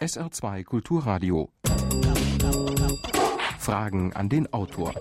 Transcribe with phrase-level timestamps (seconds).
[0.00, 1.50] SR2 Kulturradio.
[3.58, 4.94] Fragen an den Autor.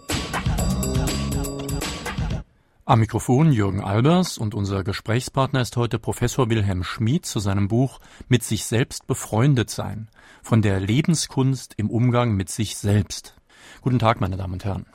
[2.84, 8.00] Am Mikrofon Jürgen Albers und unser Gesprächspartner ist heute Professor Wilhelm Schmid zu seinem Buch
[8.28, 10.10] Mit sich selbst befreundet sein.
[10.44, 13.36] Von der Lebenskunst im Umgang mit sich selbst.
[13.80, 14.86] Guten Tag, meine Damen und Herren.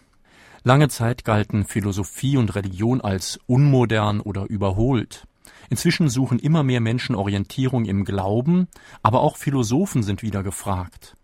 [0.64, 5.26] Lange Zeit galten Philosophie und Religion als unmodern oder überholt.
[5.70, 8.68] Inzwischen suchen immer mehr Menschen Orientierung im Glauben,
[9.02, 11.16] aber auch Philosophen sind wieder gefragt.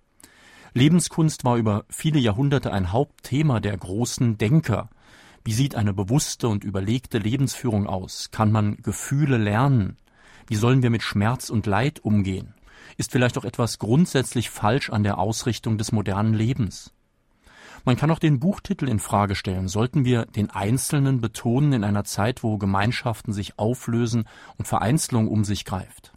[0.73, 4.89] Lebenskunst war über viele Jahrhunderte ein Hauptthema der großen Denker.
[5.45, 8.31] Wie sieht eine bewusste und überlegte Lebensführung aus?
[8.31, 9.97] Kann man Gefühle lernen?
[10.47, 12.55] Wie sollen wir mit Schmerz und Leid umgehen?
[12.97, 16.93] Ist vielleicht auch etwas grundsätzlich falsch an der Ausrichtung des modernen Lebens?
[17.85, 19.69] Man kann auch den Buchtitel in Frage stellen.
[19.69, 24.25] Sollten wir den Einzelnen betonen in einer Zeit, wo Gemeinschaften sich auflösen
[24.59, 26.13] und Vereinzelung um sich greift?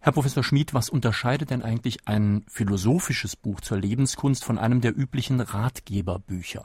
[0.00, 4.96] Herr Professor Schmid, was unterscheidet denn eigentlich ein philosophisches Buch zur Lebenskunst von einem der
[4.96, 6.64] üblichen Ratgeberbücher?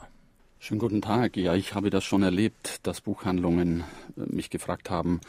[0.59, 1.37] Schönen guten Tag.
[1.37, 3.83] Ja, ich habe das schon erlebt, dass Buchhandlungen
[4.15, 5.19] äh, mich gefragt haben,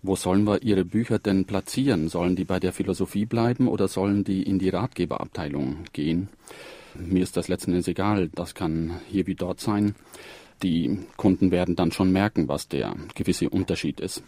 [0.00, 2.08] wo sollen wir ihre Bücher denn platzieren?
[2.08, 6.30] Sollen die bei der Philosophie bleiben oder sollen die in die Ratgeberabteilung gehen?
[6.94, 8.28] Mir ist das letzten Endes egal.
[8.34, 9.94] Das kann hier wie dort sein.
[10.62, 14.22] Die Kunden werden dann schon merken, was der gewisse Unterschied ist.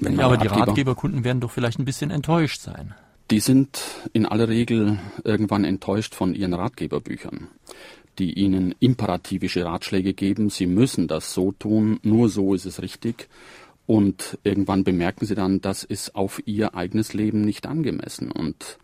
[0.00, 2.94] ja, aber die Ratgeberkunden werden doch vielleicht ein bisschen enttäuscht sein.
[3.30, 3.80] Die sind
[4.12, 7.48] in aller Regel irgendwann enttäuscht von ihren Ratgeberbüchern,
[8.18, 10.50] die ihnen imperativische Ratschläge geben.
[10.50, 13.28] Sie müssen das so tun, nur so ist es richtig.
[13.86, 18.30] Und irgendwann bemerken sie dann, das ist auf ihr eigenes Leben nicht angemessen.
[18.30, 18.78] Und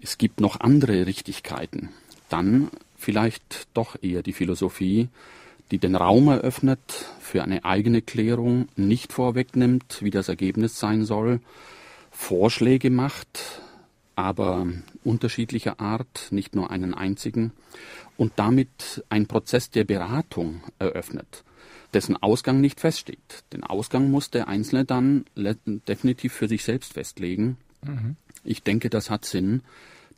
[0.00, 1.90] es gibt noch andere Richtigkeiten
[2.28, 5.08] dann vielleicht doch eher die Philosophie,
[5.70, 6.80] die den Raum eröffnet
[7.20, 11.40] für eine eigene Klärung, nicht vorwegnimmt, wie das Ergebnis sein soll,
[12.10, 13.62] Vorschläge macht,
[14.14, 14.66] aber
[15.02, 17.52] unterschiedlicher Art, nicht nur einen einzigen,
[18.16, 21.42] und damit ein Prozess der Beratung eröffnet,
[21.92, 23.44] dessen Ausgang nicht feststeht.
[23.52, 27.56] Den Ausgang muss der Einzelne dann definitiv für sich selbst festlegen.
[27.82, 28.16] Mhm.
[28.44, 29.62] Ich denke, das hat Sinn,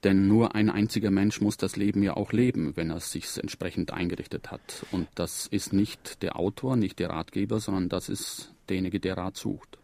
[0.04, 3.26] denn nur ein einziger Mensch muss das Leben ja auch leben, wenn er es sich
[3.38, 4.86] entsprechend eingerichtet hat.
[4.92, 9.36] Und das ist nicht der Autor, nicht der Ratgeber, sondern das ist derjenige, der Rat
[9.36, 9.78] sucht.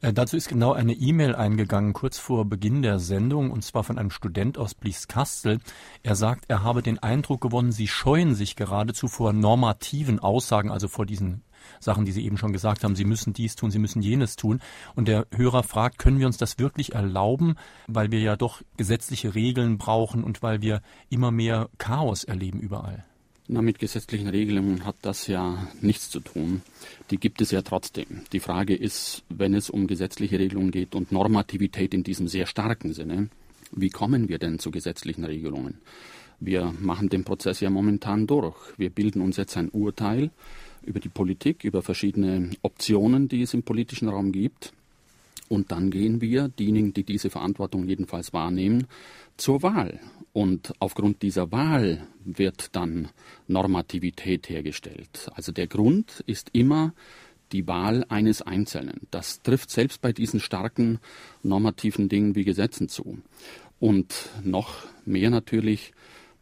[0.00, 3.98] Äh, dazu ist genau eine E-Mail eingegangen, kurz vor Beginn der Sendung, und zwar von
[3.98, 5.58] einem Student aus Blieskastel.
[6.02, 10.86] Er sagt, er habe den Eindruck gewonnen, Sie scheuen sich geradezu vor normativen Aussagen, also
[10.86, 11.42] vor diesen
[11.80, 14.60] Sachen, die Sie eben schon gesagt haben, Sie müssen dies tun, Sie müssen jenes tun.
[14.94, 17.56] Und der Hörer fragt, können wir uns das wirklich erlauben,
[17.86, 23.04] weil wir ja doch gesetzliche Regeln brauchen und weil wir immer mehr Chaos erleben überall?
[23.50, 26.60] Na, mit gesetzlichen Regelungen hat das ja nichts zu tun.
[27.10, 28.20] Die gibt es ja trotzdem.
[28.32, 32.92] Die Frage ist, wenn es um gesetzliche Regelungen geht und Normativität in diesem sehr starken
[32.92, 33.30] Sinne,
[33.72, 35.78] wie kommen wir denn zu gesetzlichen Regelungen?
[36.40, 38.56] Wir machen den Prozess ja momentan durch.
[38.76, 40.30] Wir bilden uns jetzt ein Urteil
[40.82, 44.72] über die Politik, über verschiedene Optionen, die es im politischen Raum gibt.
[45.48, 48.86] Und dann gehen wir, diejenigen, die diese Verantwortung jedenfalls wahrnehmen,
[49.36, 50.00] zur Wahl.
[50.32, 53.08] Und aufgrund dieser Wahl wird dann
[53.46, 55.30] Normativität hergestellt.
[55.34, 56.92] Also der Grund ist immer
[57.52, 59.00] die Wahl eines Einzelnen.
[59.10, 60.98] Das trifft selbst bei diesen starken
[61.42, 63.18] normativen Dingen wie Gesetzen zu.
[63.80, 65.92] Und noch mehr natürlich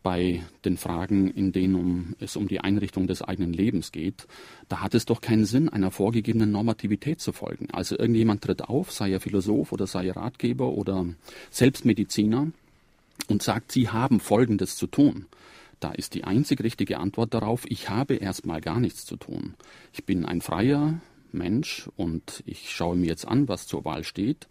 [0.06, 4.28] bei den Fragen, in denen um, es um die Einrichtung des eigenen Lebens geht,
[4.68, 7.66] da hat es doch keinen Sinn, einer vorgegebenen Normativität zu folgen.
[7.72, 11.06] Also irgendjemand tritt auf, sei er Philosoph oder sei er Ratgeber oder
[11.50, 12.52] Selbstmediziner
[13.26, 15.26] und sagt, Sie haben Folgendes zu tun.
[15.80, 19.54] Da ist die einzig richtige Antwort darauf, ich habe erstmal gar nichts zu tun.
[19.92, 21.00] Ich bin ein freier
[21.32, 24.46] Mensch und ich schaue mir jetzt an, was zur Wahl steht.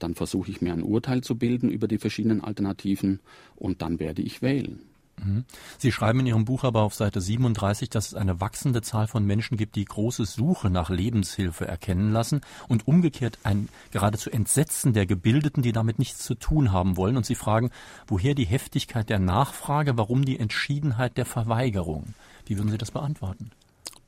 [0.00, 3.20] Dann versuche ich mir ein Urteil zu bilden über die verschiedenen Alternativen
[3.54, 4.80] und dann werde ich wählen.
[5.24, 5.44] Mhm.
[5.78, 9.24] Sie schreiben in Ihrem Buch aber auf Seite 37, dass es eine wachsende Zahl von
[9.24, 15.06] Menschen gibt, die große Suche nach Lebenshilfe erkennen lassen und umgekehrt ein geradezu Entsetzen der
[15.06, 17.16] Gebildeten, die damit nichts zu tun haben wollen.
[17.16, 17.70] Und Sie fragen,
[18.06, 22.14] woher die Heftigkeit der Nachfrage, warum die Entschiedenheit der Verweigerung?
[22.46, 23.50] Wie würden Sie das beantworten?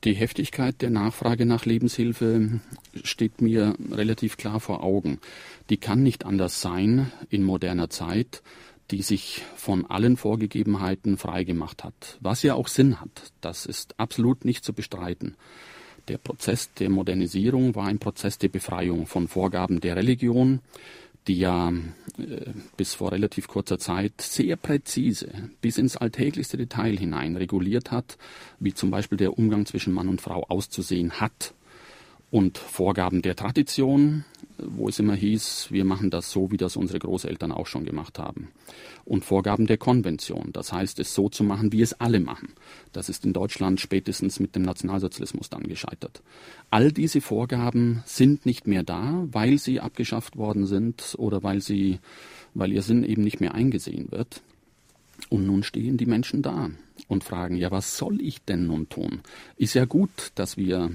[0.05, 2.61] Die Heftigkeit der Nachfrage nach Lebenshilfe
[3.03, 5.19] steht mir relativ klar vor Augen.
[5.69, 8.41] Die kann nicht anders sein in moderner Zeit
[8.91, 13.31] die sich von allen Vorgegebenheiten freigemacht hat, was ja auch Sinn hat.
[13.41, 15.35] Das ist absolut nicht zu bestreiten.
[16.07, 20.59] Der Prozess der Modernisierung war ein Prozess der Befreiung von Vorgaben der Religion,
[21.27, 27.35] die ja äh, bis vor relativ kurzer Zeit sehr präzise bis ins alltäglichste Detail hinein
[27.35, 28.17] reguliert hat,
[28.59, 31.53] wie zum Beispiel der Umgang zwischen Mann und Frau auszusehen hat
[32.31, 34.23] und Vorgaben der Tradition,
[34.57, 38.19] wo es immer hieß, wir machen das so, wie das unsere Großeltern auch schon gemacht
[38.19, 38.49] haben.
[39.05, 42.49] Und Vorgaben der Konvention, das heißt, es so zu machen, wie es alle machen.
[42.91, 46.21] Das ist in Deutschland spätestens mit dem Nationalsozialismus dann gescheitert.
[46.69, 51.99] All diese Vorgaben sind nicht mehr da, weil sie abgeschafft worden sind oder weil sie,
[52.53, 54.41] weil ihr Sinn eben nicht mehr eingesehen wird.
[55.29, 56.69] Und nun stehen die Menschen da
[57.07, 59.21] und fragen, ja, was soll ich denn nun tun?
[59.57, 60.91] Ist ja gut, dass wir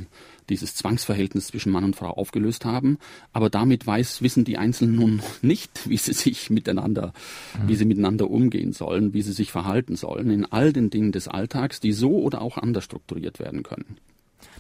[0.49, 2.99] dieses Zwangsverhältnis zwischen Mann und Frau aufgelöst haben,
[3.33, 7.13] aber damit weiß, wissen die Einzelnen nun nicht, wie sie sich miteinander,
[7.61, 7.69] mhm.
[7.69, 11.29] wie sie miteinander umgehen sollen, wie sie sich verhalten sollen in all den Dingen des
[11.29, 13.99] Alltags, die so oder auch anders strukturiert werden können.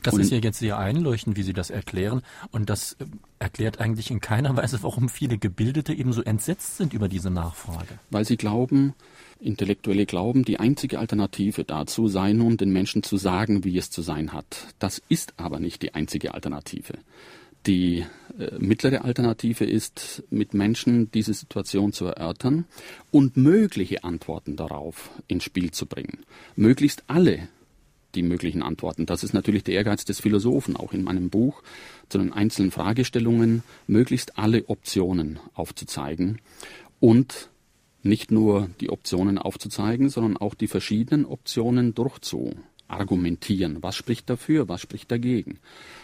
[0.04, 2.22] Das und ist ja jetzt sehr einleuchtend, wie Sie das erklären.
[2.50, 3.06] Und das äh,
[3.38, 7.98] erklärt eigentlich in keiner Weise, warum viele Gebildete eben so entsetzt sind über diese Nachfrage.
[8.10, 8.94] Weil sie glauben,
[9.44, 14.02] Intellektuelle glauben, die einzige Alternative dazu sei nun, den Menschen zu sagen, wie es zu
[14.02, 14.74] sein hat.
[14.78, 16.94] Das ist aber nicht die einzige Alternative.
[17.66, 18.04] Die
[18.38, 22.66] äh, mittlere Alternative ist, mit Menschen diese Situation zu erörtern
[23.10, 26.24] und mögliche Antworten darauf ins Spiel zu bringen.
[26.56, 27.48] Möglichst alle
[28.14, 29.06] die möglichen Antworten.
[29.06, 31.62] Das ist natürlich der Ehrgeiz des Philosophen, auch in meinem Buch
[32.08, 36.38] zu den einzelnen Fragestellungen, möglichst alle Optionen aufzuzeigen
[37.00, 37.50] und
[38.04, 43.82] nicht nur die Optionen aufzuzeigen, sondern auch die verschiedenen Optionen durchzuargumentieren.
[43.82, 45.58] Was spricht dafür, was spricht dagegen,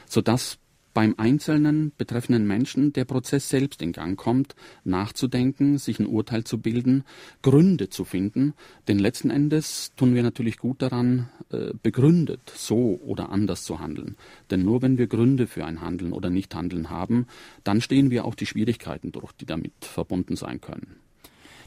[0.07, 0.59] sodass
[0.93, 6.59] beim einzelnen betreffenden Menschen der Prozess selbst in Gang kommt, nachzudenken, sich ein Urteil zu
[6.59, 7.05] bilden,
[7.43, 8.55] Gründe zu finden,
[8.89, 14.17] denn letzten Endes tun wir natürlich gut daran, äh, begründet so oder anders zu handeln.
[14.51, 17.27] Denn nur wenn wir Gründe für ein Handeln oder Nichthandeln haben,
[17.63, 20.97] dann stehen wir auch die Schwierigkeiten durch, die damit verbunden sein können.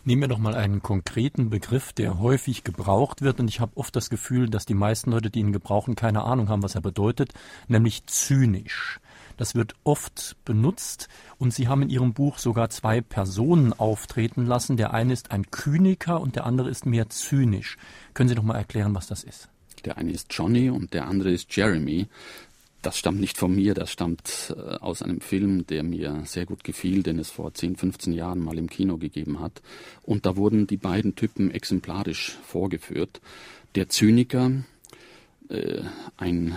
[0.05, 3.95] Nehmen wir doch mal einen konkreten Begriff, der häufig gebraucht wird, und ich habe oft
[3.95, 7.33] das Gefühl, dass die meisten Leute, die ihn gebrauchen, keine Ahnung haben, was er bedeutet,
[7.69, 8.99] nämlich zynisch.
[9.37, 11.07] Das wird oft benutzt
[11.37, 14.75] und Sie haben in Ihrem Buch sogar zwei Personen auftreten lassen.
[14.75, 17.77] Der eine ist ein Kyniker und der andere ist mehr zynisch.
[18.13, 19.47] Können Sie doch mal erklären, was das ist?
[19.85, 22.07] Der eine ist Johnny und der andere ist Jeremy
[22.83, 26.63] das stammt nicht von mir, das stammt äh, aus einem Film, der mir sehr gut
[26.63, 29.61] gefiel, den es vor 10, 15 Jahren mal im Kino gegeben hat.
[30.03, 33.21] Und da wurden die beiden Typen exemplarisch vorgeführt.
[33.75, 34.51] Der Zyniker,
[35.49, 35.81] äh,
[36.17, 36.55] ein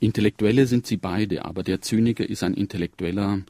[0.00, 3.42] Intellektuelle sind sie beide, aber der Zyniker ist ein Intellektueller,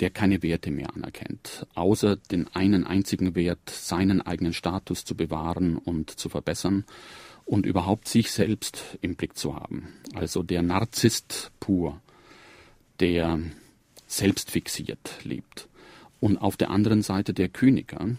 [0.00, 5.76] der keine Werte mehr anerkennt, außer den einen einzigen Wert, seinen eigenen Status zu bewahren
[5.76, 6.84] und zu verbessern
[7.44, 9.94] und überhaupt sich selbst im Blick zu haben.
[10.14, 12.00] Also der Narzisst pur,
[13.00, 13.40] der
[14.06, 15.68] selbstfixiert lebt.
[16.20, 18.16] Und auf der anderen Seite der Kyniker,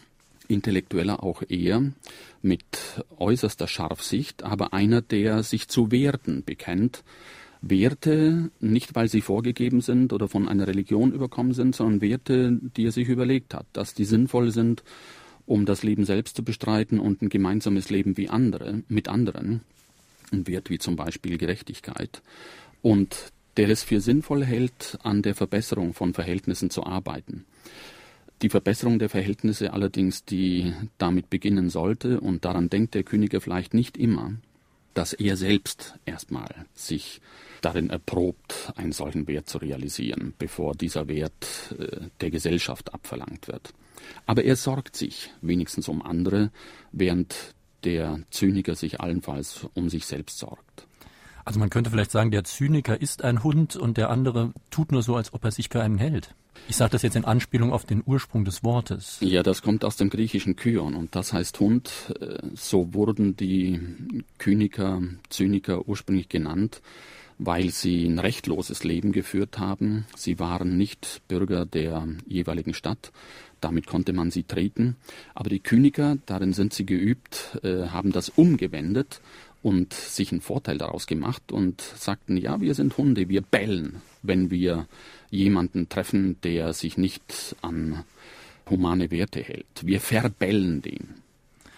[0.48, 1.92] intellektueller auch eher,
[2.42, 2.64] mit
[3.18, 7.04] äußerster Scharfsicht, aber einer, der sich zu Werten bekennt,
[7.62, 12.86] Werte, nicht weil sie vorgegeben sind oder von einer Religion überkommen sind, sondern Werte, die
[12.86, 14.84] er sich überlegt hat, dass die sinnvoll sind
[15.46, 19.62] um das Leben selbst zu bestreiten und ein gemeinsames Leben wie andere, mit anderen,
[20.32, 22.22] ein Wert wie zum Beispiel Gerechtigkeit,
[22.82, 27.46] und der es für sinnvoll hält, an der Verbesserung von Verhältnissen zu arbeiten.
[28.42, 33.74] Die Verbesserung der Verhältnisse allerdings, die damit beginnen sollte, und daran denkt der König vielleicht
[33.74, 34.34] nicht immer,
[34.96, 37.22] dass er selbst erstmal sich
[37.62, 43.74] darin erprobt, einen solchen Wert zu realisieren, bevor dieser Wert äh, der Gesellschaft abverlangt wird.
[44.26, 46.52] Aber er sorgt sich wenigstens um andere,
[46.92, 47.36] während
[47.84, 50.88] der Zyniker sich allenfalls um sich selbst sorgt.
[51.44, 55.04] Also man könnte vielleicht sagen, der Zyniker ist ein Hund und der andere tut nur
[55.04, 56.34] so, als ob er sich für einen hält.
[56.68, 59.18] Ich sage das jetzt in Anspielung auf den Ursprung des Wortes.
[59.22, 61.92] Ja, das kommt aus dem griechischen Kyon und das heißt Hund.
[62.20, 63.80] Äh, so wurden die
[64.38, 66.82] Kyniker, Zyniker ursprünglich genannt,
[67.38, 70.06] weil sie ein rechtloses Leben geführt haben.
[70.16, 73.12] Sie waren nicht Bürger der jeweiligen Stadt,
[73.62, 74.96] damit konnte man sie treten.
[75.34, 79.22] Aber die Kyniker, darin sind sie geübt, äh, haben das umgewendet
[79.66, 84.52] und sich einen Vorteil daraus gemacht und sagten, ja, wir sind Hunde, wir bellen, wenn
[84.52, 84.88] wir
[85.30, 88.04] jemanden treffen, der sich nicht an
[88.70, 89.66] humane Werte hält.
[89.84, 91.16] Wir verbellen den.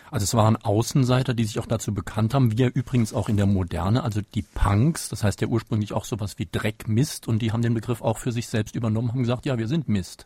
[0.09, 3.45] Also es waren Außenseiter, die sich auch dazu bekannt haben, wie übrigens auch in der
[3.45, 7.51] Moderne, also die Punks, das heißt ja ursprünglich auch sowas wie Dreck, Mist, und die
[7.51, 10.25] haben den Begriff auch für sich selbst übernommen, haben gesagt, ja, wir sind Mist.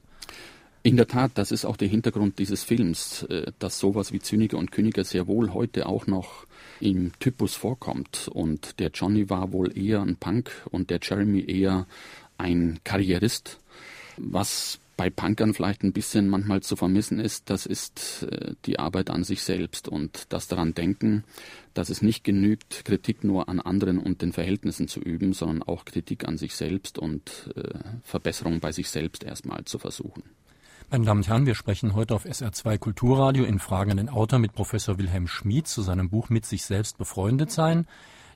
[0.84, 4.58] In der Tat, das ist auch der Hintergrund dieses Films, äh, dass sowas wie Zyniker
[4.58, 6.48] und Königer sehr wohl heute auch noch
[6.80, 8.28] im Typus vorkommt.
[8.34, 11.86] Und der Johnny war wohl eher ein Punk und der Jeremy eher
[12.42, 13.60] ein Karrierist,
[14.18, 19.10] was bei Punkern vielleicht ein bisschen manchmal zu vermissen ist, das ist äh, die Arbeit
[19.10, 21.24] an sich selbst und das daran denken,
[21.74, 25.86] dass es nicht genügt, Kritik nur an anderen und den Verhältnissen zu üben, sondern auch
[25.86, 30.24] Kritik an sich selbst und äh, Verbesserung bei sich selbst erstmal zu versuchen.
[30.92, 34.40] Meine Damen und Herren, wir sprechen heute auf SR2 Kulturradio in Fragen an den Autor
[34.40, 37.88] mit Professor Wilhelm Schmid zu seinem Buch Mit sich selbst befreundet sein.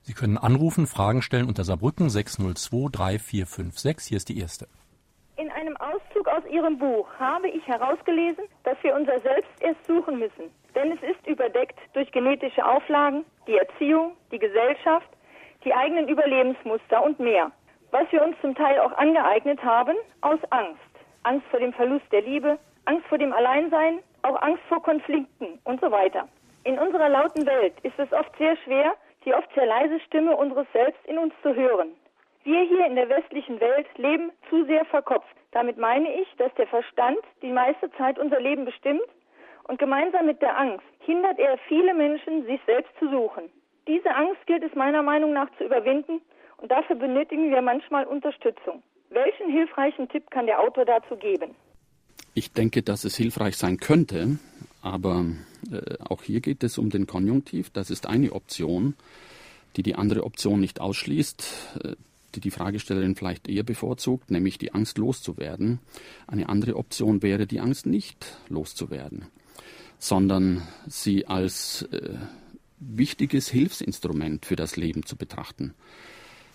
[0.08, 4.08] Sie können anrufen, Fragen stellen unter Saarbrücken 602 3456.
[4.08, 4.68] Hier ist die erste.
[5.36, 10.20] In einem Auszug aus Ihrem Buch habe ich herausgelesen, dass wir unser Selbst erst suchen
[10.20, 10.54] müssen.
[10.76, 15.10] Denn es ist überdeckt durch genetische Auflagen, die Erziehung, die Gesellschaft,
[15.64, 17.52] die eigenen Überlebensmuster und mehr.
[17.90, 20.82] Was wir uns zum Teil auch angeeignet haben aus Angst.
[21.24, 25.82] Angst vor dem Verlust der Liebe, Angst vor dem Alleinsein, auch Angst vor Konflikten und
[25.82, 26.28] so weiter.
[26.64, 28.94] In unserer lauten Welt ist es oft sehr schwer,
[29.26, 31.92] die oft sehr leise Stimme unseres Selbst in uns zu hören.
[32.44, 35.36] Wir hier in der westlichen Welt leben zu sehr verkopft.
[35.52, 39.02] Damit meine ich, dass der Verstand die meiste Zeit unser Leben bestimmt
[39.68, 43.50] und gemeinsam mit der Angst hindert er viele Menschen, sich selbst zu suchen.
[43.88, 46.22] Diese Angst gilt es meiner Meinung nach zu überwinden
[46.58, 48.84] und dafür benötigen wir manchmal Unterstützung.
[49.10, 51.56] Welchen hilfreichen Tipp kann der Autor dazu geben?
[52.34, 54.38] Ich denke, dass es hilfreich sein könnte,
[54.86, 55.26] aber
[55.72, 57.72] äh, auch hier geht es um den Konjunktiv.
[57.72, 58.94] Das ist eine Option,
[59.76, 61.44] die die andere Option nicht ausschließt.
[61.84, 61.96] Äh,
[62.36, 65.80] die die Fragestellerin vielleicht eher bevorzugt, nämlich die Angst loszuwerden.
[66.28, 69.28] Eine andere Option wäre, die Angst nicht loszuwerden,
[70.00, 72.16] sondern sie als äh,
[72.80, 75.74] wichtiges Hilfsinstrument für das Leben zu betrachten.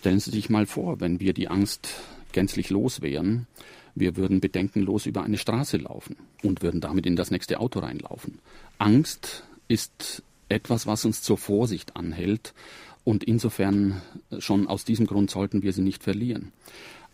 [0.01, 1.89] Stellen Sie sich mal vor, wenn wir die Angst
[2.31, 3.47] gänzlich los wären,
[3.95, 8.39] wir würden bedenkenlos über eine Straße laufen und würden damit in das nächste Auto reinlaufen.
[8.77, 12.53] Angst ist etwas, was uns zur Vorsicht anhält
[13.03, 14.01] und insofern
[14.39, 16.51] schon aus diesem Grund sollten wir sie nicht verlieren.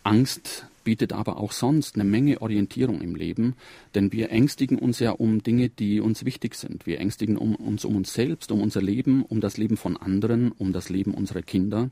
[0.02, 3.54] Angst bietet aber auch sonst eine Menge Orientierung im Leben,
[3.94, 6.86] denn wir ängstigen uns ja um Dinge, die uns wichtig sind.
[6.86, 10.52] Wir ängstigen um, uns um uns selbst, um unser Leben, um das Leben von anderen,
[10.52, 11.90] um das Leben unserer Kinder.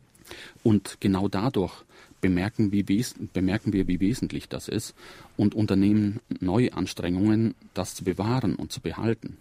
[0.62, 1.84] Und genau dadurch
[2.28, 2.82] bemerken, wie
[3.32, 4.94] bemerken wir, wie wesentlich das ist
[5.36, 9.36] und unternehmen neue Anstrengungen, das zu bewahren und zu behalten.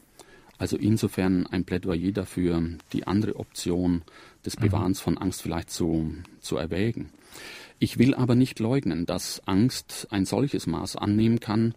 [0.58, 2.63] Also insofern ein Plädoyer dafür,
[2.94, 4.04] die andere Option
[4.46, 4.63] des mhm.
[4.63, 7.10] Bewahrens von Angst vielleicht zu, zu erwägen.
[7.80, 11.74] Ich will aber nicht leugnen, dass Angst ein solches Maß annehmen kann,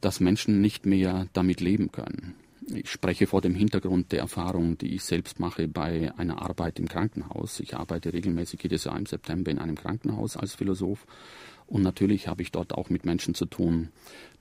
[0.00, 2.34] dass Menschen nicht mehr damit leben können.
[2.74, 6.88] Ich spreche vor dem Hintergrund der Erfahrung, die ich selbst mache bei einer Arbeit im
[6.88, 7.60] Krankenhaus.
[7.60, 11.06] Ich arbeite regelmäßig jedes Jahr im September in einem Krankenhaus als Philosoph.
[11.68, 13.90] Und natürlich habe ich dort auch mit Menschen zu tun,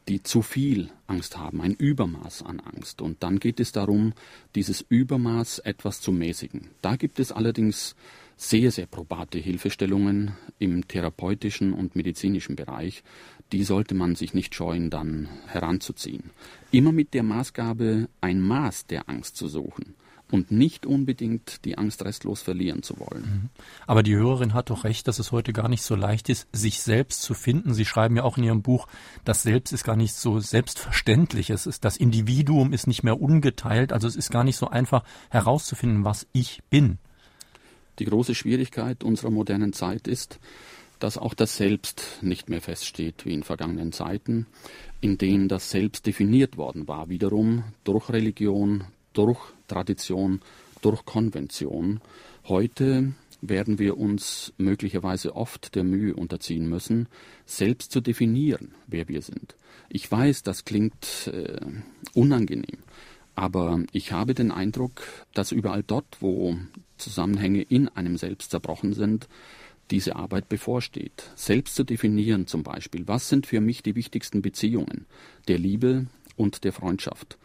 [0.07, 3.01] die zu viel Angst haben, ein Übermaß an Angst.
[3.01, 4.13] Und dann geht es darum,
[4.55, 6.69] dieses Übermaß etwas zu mäßigen.
[6.81, 7.95] Da gibt es allerdings
[8.37, 13.03] sehr, sehr probate Hilfestellungen im therapeutischen und medizinischen Bereich.
[13.51, 16.31] Die sollte man sich nicht scheuen, dann heranzuziehen.
[16.71, 19.95] Immer mit der Maßgabe, ein Maß der Angst zu suchen
[20.31, 23.21] und nicht unbedingt die Angst restlos verlieren zu wollen.
[23.21, 23.49] Mhm.
[23.85, 26.81] Aber die Hörerin hat doch recht, dass es heute gar nicht so leicht ist, sich
[26.81, 27.73] selbst zu finden.
[27.73, 28.87] Sie schreiben ja auch in Ihrem Buch,
[29.23, 31.49] das Selbst ist gar nicht so selbstverständlich.
[31.49, 33.93] Es ist, das Individuum ist nicht mehr ungeteilt.
[33.93, 36.97] Also es ist gar nicht so einfach herauszufinden, was ich bin.
[37.99, 40.39] Die große Schwierigkeit unserer modernen Zeit ist,
[40.99, 44.47] dass auch das Selbst nicht mehr feststeht wie in vergangenen Zeiten,
[45.01, 50.41] in denen das Selbst definiert worden war, wiederum durch Religion, durch Tradition,
[50.81, 52.01] durch Konvention.
[52.47, 57.07] Heute werden wir uns möglicherweise oft der Mühe unterziehen müssen,
[57.45, 59.55] selbst zu definieren, wer wir sind.
[59.89, 61.59] Ich weiß, das klingt äh,
[62.13, 62.79] unangenehm,
[63.35, 66.57] aber ich habe den Eindruck, dass überall dort, wo
[66.97, 69.27] Zusammenhänge in einem Selbst zerbrochen sind,
[69.91, 71.29] diese Arbeit bevorsteht.
[71.35, 75.05] Selbst zu definieren zum Beispiel, was sind für mich die wichtigsten Beziehungen
[75.47, 77.37] der Liebe und der Freundschaft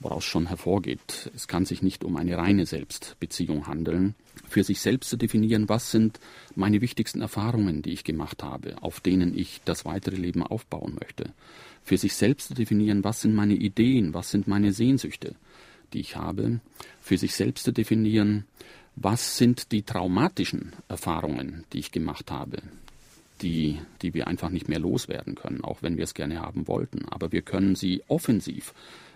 [0.00, 4.14] woraus schon hervorgeht, es kann sich nicht um eine reine Selbstbeziehung handeln,
[4.48, 6.20] für sich selbst zu definieren, was sind
[6.54, 11.32] meine wichtigsten Erfahrungen, die ich gemacht habe, auf denen ich das weitere Leben aufbauen möchte,
[11.82, 15.34] für sich selbst zu definieren, was sind meine Ideen, was sind meine Sehnsüchte,
[15.92, 16.60] die ich habe,
[17.00, 18.44] für sich selbst zu definieren,
[18.96, 22.62] was sind die traumatischen Erfahrungen, die ich gemacht habe,
[23.42, 27.06] die, die wir einfach nicht mehr loswerden können, auch wenn wir es gerne haben wollten.
[27.06, 28.72] Aber wir können sie offensiv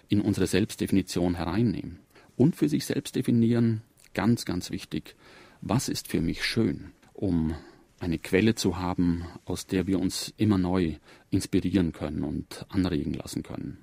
[0.09, 1.99] in unsere Selbstdefinition hereinnehmen.
[2.37, 3.81] Und für sich selbst definieren,
[4.13, 5.17] ganz, ganz wichtig,
[5.63, 7.55] was ist für mich schön, um
[7.99, 10.95] eine Quelle zu haben, aus der wir uns immer neu
[11.31, 13.79] inspirieren können und anregen lassen können.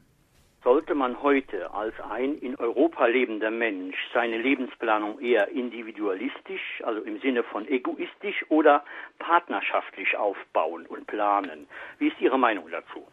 [0.68, 7.22] Sollte man heute als ein in Europa lebender Mensch seine Lebensplanung eher individualistisch, also im
[7.22, 8.84] Sinne von egoistisch oder
[9.18, 11.68] partnerschaftlich aufbauen und planen?
[12.00, 13.08] Wie ist Ihre Meinung dazu?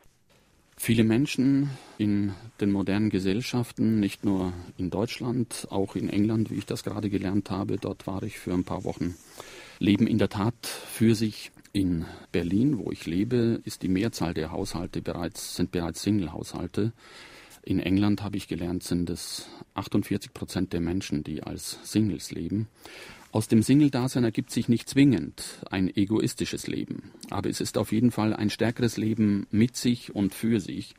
[0.76, 6.66] Viele Menschen in den modernen Gesellschaften, nicht nur in Deutschland, auch in England, wie ich
[6.66, 9.14] das gerade gelernt habe, dort war ich für ein paar Wochen,
[9.78, 11.52] leben in der Tat für sich.
[11.72, 16.92] In Berlin, wo ich lebe, ist die Mehrzahl der Haushalte bereits, sind bereits Single-Haushalte.
[17.66, 22.68] In England habe ich gelernt, sind es 48 Prozent der Menschen, die als Singles leben.
[23.32, 28.10] Aus dem Single-Dasein ergibt sich nicht zwingend ein egoistisches Leben, aber es ist auf jeden
[28.10, 30.94] Fall ein stärkeres Leben mit sich und für sich.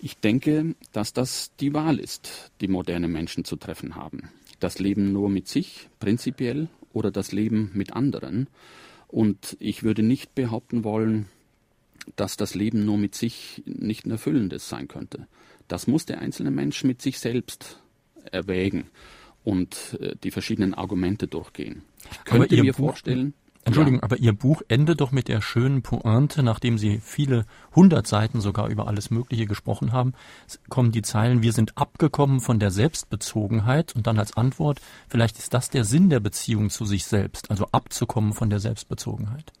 [0.00, 4.30] Ich denke, dass das die Wahl ist, die moderne Menschen zu treffen haben.
[4.60, 8.48] Das Leben nur mit sich, prinzipiell, oder das Leben mit anderen.
[9.08, 11.26] Und ich würde nicht behaupten wollen,
[12.16, 15.26] dass das Leben nur mit sich nicht ein erfüllendes sein könnte.
[15.70, 17.78] Das muss der einzelne Mensch mit sich selbst
[18.32, 18.86] erwägen
[19.44, 21.82] und äh, die verschiedenen Argumente durchgehen.
[22.10, 23.34] Ich könnte mir Buch, vorstellen.
[23.64, 24.02] Entschuldigung, ja.
[24.02, 28.68] aber Ihr Buch endet doch mit der schönen Pointe, nachdem Sie viele hundert Seiten sogar
[28.68, 30.14] über alles Mögliche gesprochen haben,
[30.68, 35.54] kommen die Zeilen, wir sind abgekommen von der Selbstbezogenheit und dann als Antwort, vielleicht ist
[35.54, 39.52] das der Sinn der Beziehung zu sich selbst, also abzukommen von der Selbstbezogenheit.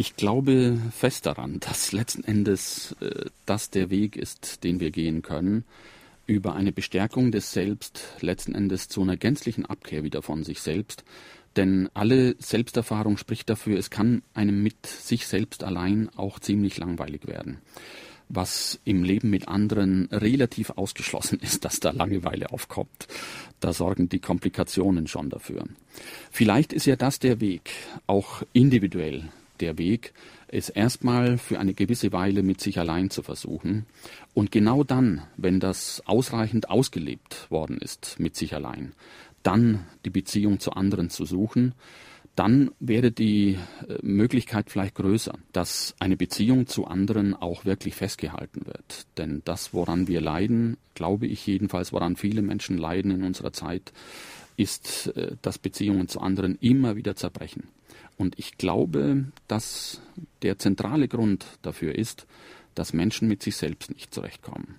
[0.00, 5.20] Ich glaube fest daran, dass letzten Endes äh, das der Weg ist, den wir gehen
[5.20, 5.62] können
[6.26, 11.04] über eine Bestärkung des Selbst letzten Endes zu einer gänzlichen Abkehr wieder von sich selbst.
[11.54, 17.26] Denn alle Selbsterfahrung spricht dafür, es kann einem mit sich selbst allein auch ziemlich langweilig
[17.26, 17.58] werden.
[18.30, 23.06] Was im Leben mit anderen relativ ausgeschlossen ist, dass da Langeweile aufkommt.
[23.60, 25.64] Da sorgen die Komplikationen schon dafür.
[26.30, 27.72] Vielleicht ist ja das der Weg,
[28.06, 29.28] auch individuell
[29.60, 30.12] der Weg,
[30.48, 33.86] es erstmal für eine gewisse Weile mit sich allein zu versuchen.
[34.34, 38.92] Und genau dann, wenn das ausreichend ausgelebt worden ist mit sich allein,
[39.42, 41.74] dann die Beziehung zu anderen zu suchen,
[42.36, 48.66] dann wäre die äh, Möglichkeit vielleicht größer, dass eine Beziehung zu anderen auch wirklich festgehalten
[48.66, 49.06] wird.
[49.18, 53.92] Denn das, woran wir leiden, glaube ich jedenfalls, woran viele Menschen leiden in unserer Zeit,
[54.56, 57.64] ist, äh, dass Beziehungen zu anderen immer wieder zerbrechen.
[58.20, 60.02] Und ich glaube, dass
[60.42, 62.26] der zentrale Grund dafür ist,
[62.74, 64.78] dass Menschen mit sich selbst nicht zurechtkommen.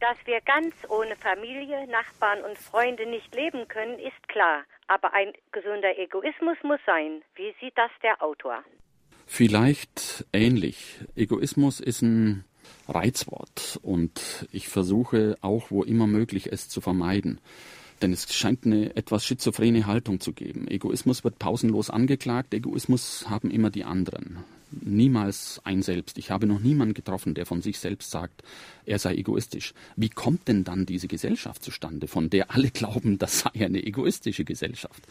[0.00, 4.62] Dass wir ganz ohne Familie, Nachbarn und Freunde nicht leben können, ist klar.
[4.86, 7.20] Aber ein gesunder Egoismus muss sein.
[7.34, 8.64] Wie sieht das der Autor?
[9.26, 10.98] Vielleicht ähnlich.
[11.14, 12.46] Egoismus ist ein
[12.88, 17.38] Reizwort und ich versuche auch, wo immer möglich, es zu vermeiden.
[18.02, 20.66] Denn es scheint eine etwas schizophrene Haltung zu geben.
[20.66, 24.38] Egoismus wird pausenlos angeklagt, Egoismus haben immer die anderen.
[24.72, 26.18] Niemals ein Selbst.
[26.18, 28.42] Ich habe noch niemanden getroffen, der von sich selbst sagt,
[28.86, 29.74] er sei egoistisch.
[29.96, 34.44] Wie kommt denn dann diese Gesellschaft zustande, von der alle glauben, das sei eine egoistische
[34.44, 35.02] Gesellschaft?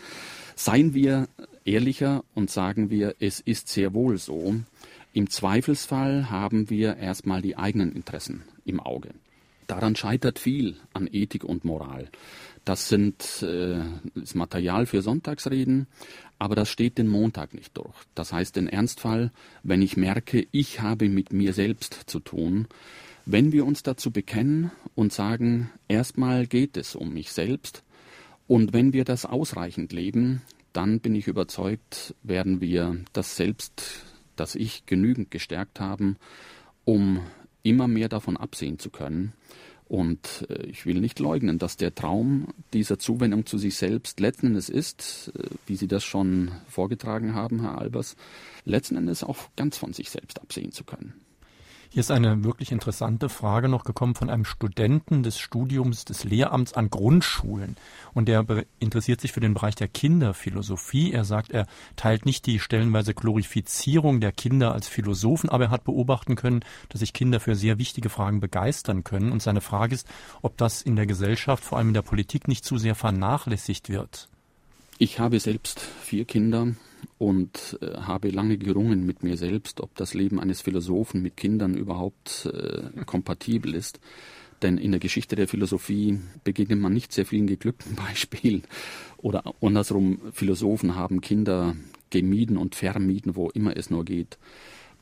[0.55, 1.29] Seien wir
[1.63, 4.55] ehrlicher und sagen wir, es ist sehr wohl so.
[5.13, 9.09] Im Zweifelsfall haben wir erstmal die eigenen Interessen im Auge.
[9.71, 12.09] Daran scheitert viel an Ethik und Moral.
[12.65, 13.79] Das sind äh,
[14.15, 15.87] das Material für Sonntagsreden,
[16.39, 17.95] aber das steht den Montag nicht durch.
[18.13, 19.31] Das heißt, im Ernstfall,
[19.63, 22.67] wenn ich merke, ich habe mit mir selbst zu tun,
[23.25, 27.81] wenn wir uns dazu bekennen und sagen, erstmal geht es um mich selbst,
[28.47, 30.41] und wenn wir das ausreichend leben,
[30.73, 34.03] dann bin ich überzeugt, werden wir das Selbst,
[34.35, 36.17] das Ich genügend gestärkt haben,
[36.83, 37.21] um
[37.63, 39.33] immer mehr davon absehen zu können,
[39.91, 44.47] und äh, ich will nicht leugnen, dass der Traum dieser Zuwendung zu sich selbst letzten
[44.47, 48.15] Endes ist, äh, wie Sie das schon vorgetragen haben, Herr Albers,
[48.63, 51.15] letzten Endes auch ganz von sich selbst absehen zu können.
[51.93, 56.71] Hier ist eine wirklich interessante Frage noch gekommen von einem Studenten des Studiums des Lehramts
[56.71, 57.75] an Grundschulen.
[58.13, 58.45] Und der
[58.79, 61.11] interessiert sich für den Bereich der Kinderphilosophie.
[61.11, 65.83] Er sagt, er teilt nicht die stellenweise Glorifizierung der Kinder als Philosophen, aber er hat
[65.83, 69.33] beobachten können, dass sich Kinder für sehr wichtige Fragen begeistern können.
[69.33, 70.07] Und seine Frage ist,
[70.41, 74.29] ob das in der Gesellschaft, vor allem in der Politik, nicht zu sehr vernachlässigt wird.
[74.97, 76.67] Ich habe selbst vier Kinder
[77.17, 81.75] und äh, habe lange gerungen mit mir selbst, ob das Leben eines Philosophen mit Kindern
[81.75, 83.99] überhaupt äh, kompatibel ist.
[84.61, 88.63] Denn in der Geschichte der Philosophie begegnet man nicht sehr vielen geglückten Beispielen.
[89.17, 91.75] Oder andersrum, Philosophen haben Kinder
[92.09, 94.37] gemieden und vermieden, wo immer es nur geht.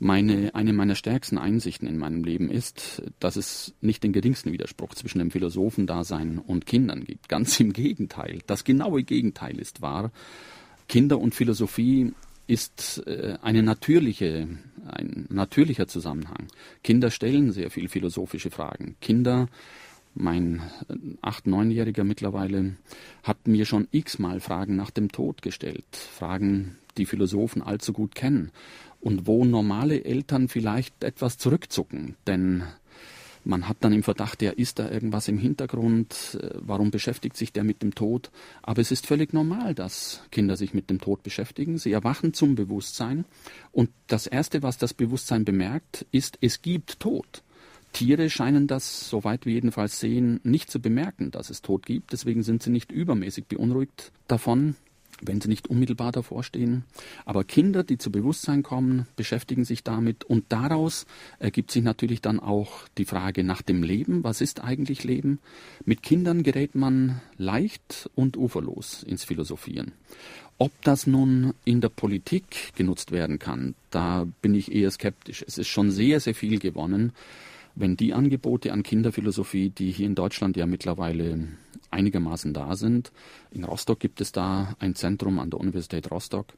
[0.02, 4.96] Meine, eine meiner stärksten Einsichten in meinem Leben ist, dass es nicht den geringsten Widerspruch
[4.96, 7.28] zwischen dem Philosophendasein und Kindern gibt.
[7.28, 8.40] Ganz im Gegenteil.
[8.48, 10.12] Das genaue Gegenteil ist wahr.
[10.90, 12.14] Kinder und Philosophie
[12.48, 14.48] ist äh, eine natürliche,
[14.86, 16.48] ein natürlicher Zusammenhang.
[16.84, 18.96] Kinder stellen sehr viel philosophische Fragen.
[19.00, 19.48] Kinder
[20.16, 22.76] mein äh, acht-, neunjähriger mittlerweile
[23.24, 25.86] hat mir schon x-mal Fragen nach dem Tod gestellt.
[25.96, 28.52] Fragen, die Philosophen allzu gut kennen
[29.00, 32.64] und wo normale Eltern vielleicht etwas zurückzucken, denn
[33.44, 36.38] man hat dann im Verdacht, ja, ist da irgendwas im Hintergrund?
[36.42, 38.32] Äh, warum beschäftigt sich der mit dem Tod?
[38.62, 41.78] Aber es ist völlig normal, dass Kinder sich mit dem Tod beschäftigen.
[41.78, 43.26] Sie erwachen zum Bewusstsein.
[43.72, 47.44] Und das Erste, was das Bewusstsein bemerkt, ist, es gibt Tod.
[47.94, 52.14] Tiere scheinen das, soweit wir jedenfalls sehen, nicht zu bemerken, dass es Tod gibt.
[52.14, 54.76] Deswegen sind sie nicht übermäßig beunruhigt davon
[55.22, 56.84] wenn sie nicht unmittelbar davor stehen.
[57.26, 61.06] Aber Kinder, die zu Bewusstsein kommen, beschäftigen sich damit und daraus
[61.40, 64.24] ergibt sich natürlich dann auch die Frage nach dem Leben.
[64.24, 65.40] Was ist eigentlich Leben?
[65.86, 69.94] Mit Kindern gerät man leicht und uferlos ins Philosophieren.
[70.58, 75.44] Ob das nun in der Politik genutzt werden kann, da bin ich eher skeptisch.
[75.48, 77.14] Es ist schon sehr, sehr viel gewonnen,
[77.76, 81.48] wenn die Angebote an Kinderphilosophie, die hier in Deutschland ja mittlerweile
[81.92, 83.12] einigermaßen da sind.
[83.52, 86.54] In Rostock gibt es da ein Zentrum an der Universität Rostock.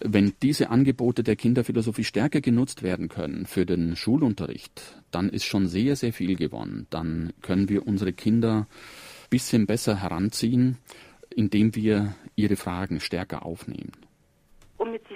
[0.00, 5.68] Wenn diese Angebote der Kinderphilosophie stärker genutzt werden können für den Schulunterricht, dann ist schon
[5.68, 6.86] sehr, sehr viel gewonnen.
[6.90, 10.76] Dann können wir unsere Kinder ein bisschen besser heranziehen,
[11.34, 13.92] indem wir ihre Fragen stärker aufnehmen.
[14.76, 15.15] Um sich selbst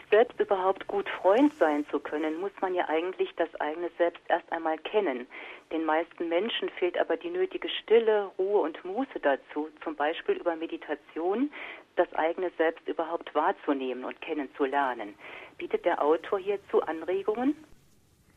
[0.51, 4.79] überhaupt gut Freund sein zu können, muss man ja eigentlich das eigene Selbst erst einmal
[4.79, 5.29] kennen.
[5.73, 10.57] Den meisten Menschen fehlt aber die nötige Stille, Ruhe und Muße dazu, zum Beispiel über
[10.57, 11.53] Meditation,
[11.95, 15.15] das eigene Selbst überhaupt wahrzunehmen und kennenzulernen.
[15.57, 17.55] Bietet der Autor hierzu Anregungen?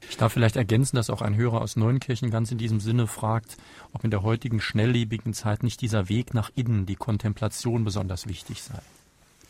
[0.07, 3.57] Ich darf vielleicht ergänzen, dass auch ein Hörer aus Neunkirchen ganz in diesem Sinne fragt,
[3.91, 8.61] ob in der heutigen schnelllebigen Zeit nicht dieser Weg nach innen, die Kontemplation besonders wichtig
[8.61, 8.81] sei.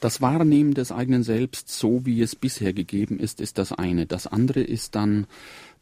[0.04, 4.06] Das Wahrnehmen des eigenen Selbst, so wie es bisher gegeben ist, ist das eine.
[4.06, 5.28] Das andere ist dann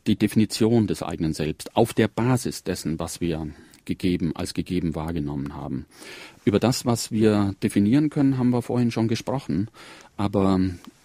[0.06, 3.48] die Definition des eigenen Selbst auf der Basis dessen, was wir
[3.86, 5.88] gegeben, als gegeben wahrgenommen haben.
[6.46, 9.72] Über das, was wir definieren können, haben wir vorhin schon gesprochen.
[10.18, 10.60] Aber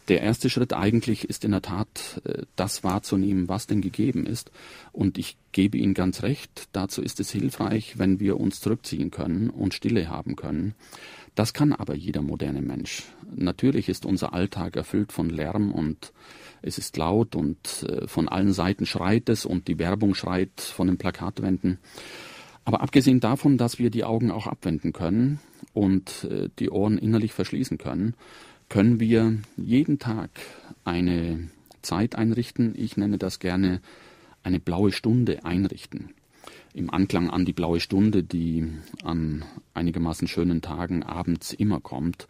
[0.08, 4.50] der erste Schritt eigentlich ist in der Tat, äh, das wahrzunehmen, was denn gegeben ist.
[4.92, 9.48] Und ich gebe Ihnen ganz recht, dazu ist es hilfreich, wenn wir uns zurückziehen können
[9.48, 10.74] und Stille haben können.
[11.36, 13.04] Das kann aber jeder moderne Mensch.
[13.32, 16.12] Natürlich ist unser Alltag erfüllt von Lärm und
[16.62, 20.86] es ist laut und äh, von allen Seiten schreit es und die Werbung schreit von
[20.86, 21.78] den Plakatwänden.
[22.64, 25.38] Aber abgesehen davon, dass wir die Augen auch abwenden können
[25.74, 28.14] und äh, die Ohren innerlich verschließen können,
[28.70, 30.30] können wir jeden Tag
[30.84, 31.50] eine
[31.82, 32.74] Zeit einrichten.
[32.76, 33.82] Ich nenne das gerne
[34.42, 36.15] eine blaue Stunde einrichten.
[36.76, 38.68] Im Anklang an die blaue Stunde, die
[39.02, 42.28] an einigermaßen schönen Tagen abends immer kommt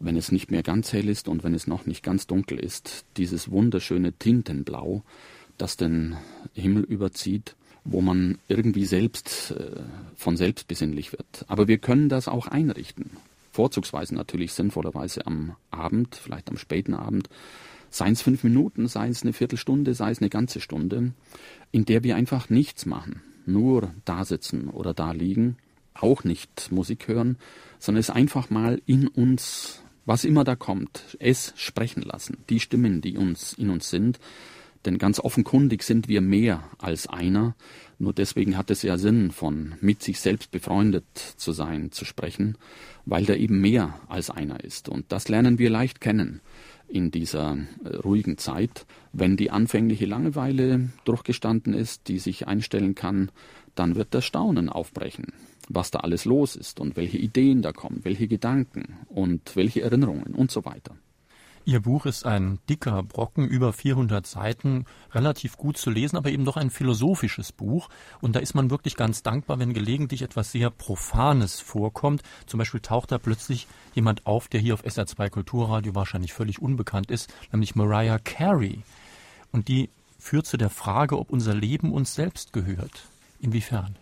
[0.00, 3.04] wenn es nicht mehr ganz hell ist und wenn es noch nicht ganz dunkel ist,
[3.18, 5.02] dieses wunderschöne Tintenblau,
[5.58, 6.16] das den
[6.54, 9.82] Himmel überzieht, wo man irgendwie selbst äh,
[10.16, 11.44] von selbst besinnlich wird.
[11.48, 13.10] Aber wir können das auch einrichten.
[13.52, 17.28] Vorzugsweise natürlich sinnvollerweise am Abend, vielleicht am späten Abend,
[17.90, 21.12] seien es fünf Minuten, sei es eine Viertelstunde, sei es eine ganze Stunde,
[21.72, 25.56] in der wir einfach nichts machen, nur da sitzen oder da liegen,
[25.94, 27.36] auch nicht Musik hören,
[27.78, 33.00] sondern es einfach mal in uns was immer da kommt, es sprechen lassen, die Stimmen,
[33.00, 34.18] die uns in uns sind,
[34.84, 37.54] denn ganz offenkundig sind wir mehr als einer,
[37.98, 41.04] nur deswegen hat es ja Sinn, von mit sich selbst befreundet
[41.36, 42.56] zu sein, zu sprechen,
[43.04, 44.88] weil da eben mehr als einer ist.
[44.88, 46.40] Und das lernen wir leicht kennen
[46.90, 48.86] in dieser äh, ruhigen Zeit.
[49.12, 53.30] Wenn die anfängliche Langeweile durchgestanden ist, die sich einstellen kann,
[53.74, 55.32] dann wird das Staunen aufbrechen
[55.72, 60.34] was da alles los ist und welche Ideen da kommen, welche Gedanken und welche Erinnerungen
[60.34, 60.96] und so weiter.
[61.66, 66.44] Ihr Buch ist ein dicker Brocken, über 400 Seiten, relativ gut zu lesen, aber eben
[66.44, 67.88] doch ein philosophisches Buch.
[68.20, 72.22] Und da ist man wirklich ganz dankbar, wenn gelegentlich etwas sehr Profanes vorkommt.
[72.46, 77.10] Zum Beispiel taucht da plötzlich jemand auf, der hier auf SR2 Kulturradio wahrscheinlich völlig unbekannt
[77.10, 78.82] ist, nämlich Mariah Carey.
[79.52, 83.06] Und die führt zu der Frage, ob unser Leben uns selbst gehört.
[83.40, 83.96] Inwiefern?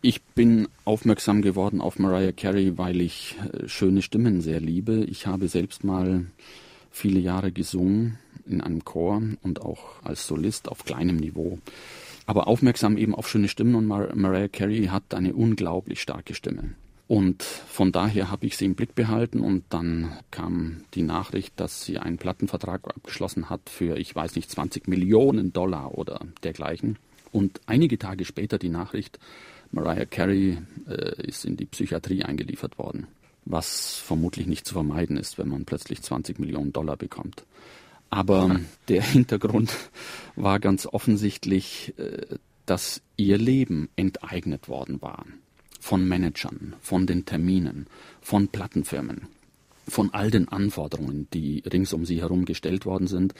[0.00, 5.04] Ich bin aufmerksam geworden auf Mariah Carey, weil ich äh, schöne Stimmen sehr liebe.
[5.04, 6.26] Ich habe selbst mal
[6.94, 11.58] viele Jahre gesungen in einem Chor und auch als Solist auf kleinem Niveau.
[12.24, 16.74] Aber aufmerksam eben auf schöne Stimmen und Mar Mariah Carey hat eine unglaublich starke Stimme.
[17.06, 21.84] Und von daher habe ich sie im Blick behalten und dann kam die Nachricht, dass
[21.84, 26.96] sie einen Plattenvertrag abgeschlossen hat für, ich weiß nicht, 20 Millionen Dollar oder dergleichen.
[27.30, 29.18] Und einige Tage später die Nachricht,
[29.70, 33.08] Mariah Carey äh, ist in die Psychiatrie eingeliefert worden,
[33.44, 37.44] was vermutlich nicht zu vermeiden ist, wenn man plötzlich 20 Millionen Dollar bekommt.
[38.10, 39.74] Aber der Hintergrund
[40.36, 45.26] war ganz offensichtlich, äh, dass ihr Leben enteignet worden war
[45.80, 47.86] von Managern, von den Terminen,
[48.20, 49.28] von Plattenfirmen.
[49.86, 53.34] von all den Anforderungen, die rings um sie herum gestellt worden sind.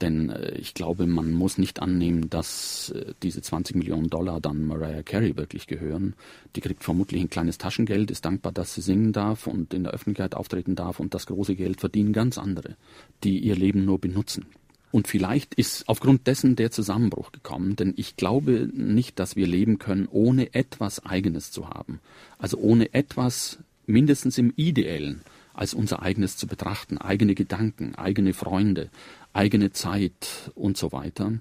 [0.00, 4.64] Denn äh, ich glaube, man muss nicht annehmen, dass äh, diese 20 Millionen Dollar dann
[4.64, 6.14] Mariah Carey wirklich gehören.
[6.54, 9.92] Die kriegt vermutlich ein kleines Taschengeld, ist dankbar, dass sie singen darf und in der
[9.92, 12.76] Öffentlichkeit auftreten darf und das große Geld verdienen ganz andere,
[13.24, 14.46] die ihr Leben nur benutzen.
[14.92, 19.78] Und vielleicht ist aufgrund dessen der Zusammenbruch gekommen, denn ich glaube nicht, dass wir leben
[19.78, 22.00] können, ohne etwas Eigenes zu haben.
[22.38, 25.22] Also ohne etwas, mindestens im Ideellen,
[25.56, 28.90] als unser eigenes zu betrachten, eigene Gedanken, eigene Freunde,
[29.36, 31.32] eigene Zeit und so weiter.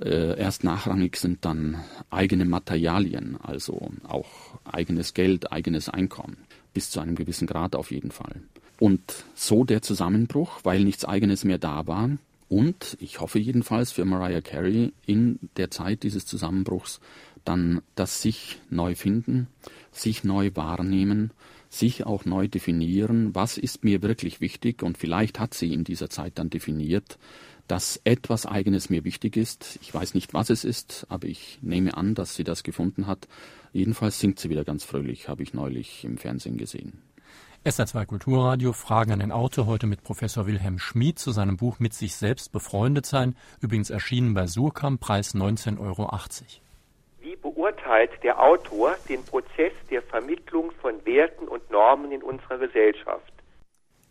[0.00, 4.28] Äh, erst nachrangig sind dann eigene Materialien, also auch
[4.64, 6.36] eigenes Geld, eigenes Einkommen,
[6.74, 8.42] bis zu einem gewissen Grad auf jeden Fall.
[8.78, 12.10] Und so der Zusammenbruch, weil nichts eigenes mehr da war.
[12.48, 17.00] Und ich hoffe jedenfalls für Mariah Carey in der Zeit dieses Zusammenbruchs
[17.44, 19.46] dann das sich neu finden,
[19.92, 21.30] sich neu wahrnehmen
[21.68, 26.10] sich auch neu definieren, was ist mir wirklich wichtig und vielleicht hat sie in dieser
[26.10, 27.18] Zeit dann definiert,
[27.68, 29.78] dass etwas Eigenes mir wichtig ist.
[29.82, 33.26] Ich weiß nicht, was es ist, aber ich nehme an, dass sie das gefunden hat.
[33.72, 37.02] Jedenfalls singt sie wieder ganz fröhlich, habe ich neulich im Fernsehen gesehen.
[37.64, 41.94] SR2 Kulturradio Fragen an den Autor heute mit Professor Wilhelm Schmid zu seinem Buch Mit
[41.94, 46.08] sich selbst befreundet sein, übrigens erschienen bei Surkamp, Preis 19,80 Euro.
[47.26, 53.32] Wie beurteilt der Autor den Prozess der Vermittlung von Werten und Normen in unserer Gesellschaft?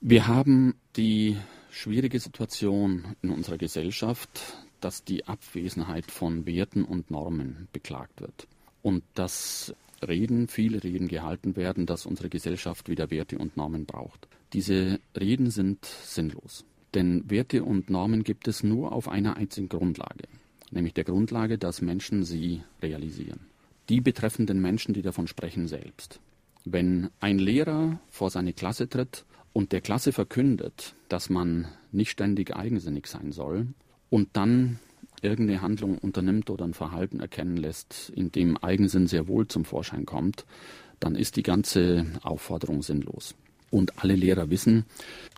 [0.02, 1.38] Wir haben die
[1.72, 8.50] schwierige Situation in unserer Gesellschaft, dass die Abwesenheit von Werten und Normen beklagt wird.
[8.82, 9.74] Und dass
[10.06, 14.28] Reden, viele Reden gehalten werden, dass unsere Gesellschaft wieder Werte und Normen braucht.
[14.52, 16.66] Diese Reden sind sinnlos.
[16.94, 20.28] Denn Werte und Normen gibt es nur auf einer einzigen Grundlage
[20.72, 23.42] nämlich der Grundlage, dass Menschen sie realisieren.
[23.90, 26.20] Die betreffenden Menschen, die davon sprechen, selbst.
[26.64, 32.56] Wenn ein Lehrer vor seine Klasse tritt und der Klasse verkündet, dass man nicht ständig
[32.56, 33.68] eigensinnig sein soll
[34.10, 34.80] und dann
[35.22, 40.06] irgendeine Handlung unternimmt oder ein Verhalten erkennen lässt, in dem Eigensinn sehr wohl zum Vorschein
[40.06, 40.46] kommt,
[41.00, 43.36] dann ist die ganze Aufforderung sinnlos
[43.70, 44.86] und alle Lehrer wissen,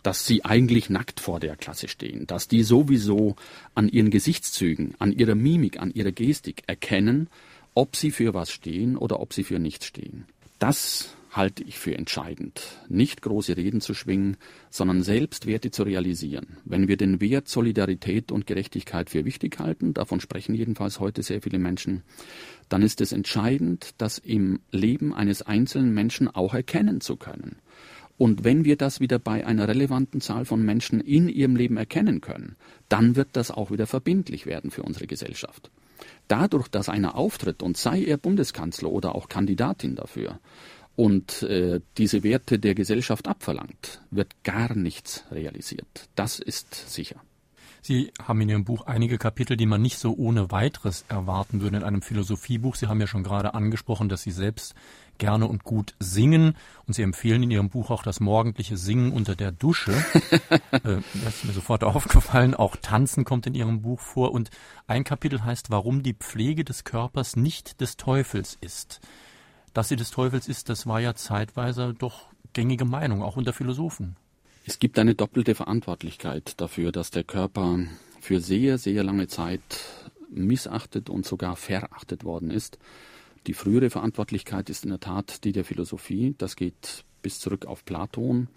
[0.02, 3.36] dass sie eigentlich nackt vor der Klasse stehen, dass die sowieso
[3.74, 7.28] an ihren Gesichtszügen, an ihrer Mimik, an ihrer Gestik erkennen,
[7.74, 10.26] ob sie für was stehen oder ob sie für nichts stehen.
[10.58, 14.36] Das halte ich für entscheidend, nicht große Reden zu schwingen,
[14.70, 16.56] sondern selbst Werte zu realisieren.
[16.64, 21.42] Wenn wir den Wert Solidarität und Gerechtigkeit für wichtig halten, davon sprechen jedenfalls heute sehr
[21.42, 22.02] viele Menschen,
[22.68, 27.56] dann ist es entscheidend, das im Leben eines einzelnen Menschen auch erkennen zu können.
[28.18, 32.20] Und wenn wir das wieder bei einer relevanten Zahl von Menschen in ihrem Leben erkennen
[32.20, 32.56] können,
[32.88, 35.70] dann wird das auch wieder verbindlich werden für unsere Gesellschaft.
[36.26, 40.40] Dadurch, dass einer auftritt und sei er Bundeskanzler oder auch Kandidatin dafür
[40.96, 46.08] und äh, diese Werte der Gesellschaft abverlangt, wird gar nichts realisiert.
[46.16, 47.22] Das ist sicher.
[47.82, 51.78] Sie haben in Ihrem Buch einige Kapitel, die man nicht so ohne weiteres erwarten würde
[51.78, 52.74] in einem Philosophiebuch.
[52.74, 54.74] Sie haben ja schon gerade angesprochen, dass Sie selbst
[55.18, 59.36] gerne und gut singen und Sie empfehlen in Ihrem Buch auch das morgendliche Singen unter
[59.36, 59.92] der Dusche.
[60.70, 62.54] äh, das ist mir sofort aufgefallen.
[62.54, 64.50] Auch Tanzen kommt in Ihrem Buch vor und
[64.86, 69.00] ein Kapitel heißt, warum die Pflege des Körpers nicht des Teufels ist.
[69.74, 74.16] Dass sie des Teufels ist, das war ja zeitweise doch gängige Meinung, auch unter Philosophen.
[74.66, 77.78] Es gibt eine doppelte Verantwortlichkeit dafür, dass der Körper
[78.20, 79.60] für sehr, sehr lange Zeit
[80.30, 82.78] missachtet und sogar verachtet worden ist.
[83.48, 86.34] Die frühere Verantwortlichkeit ist in der Tat die der Philosophie.
[86.36, 88.48] Das geht bis zurück auf Platon,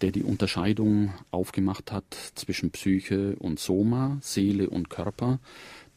[0.00, 5.40] der die Unterscheidung aufgemacht hat zwischen Psyche und Soma, Seele und Körper,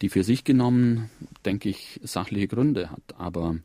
[0.01, 1.09] die für sich genommen,
[1.45, 3.15] denke ich, sachliche Gründe hat.
[3.17, 3.55] Aber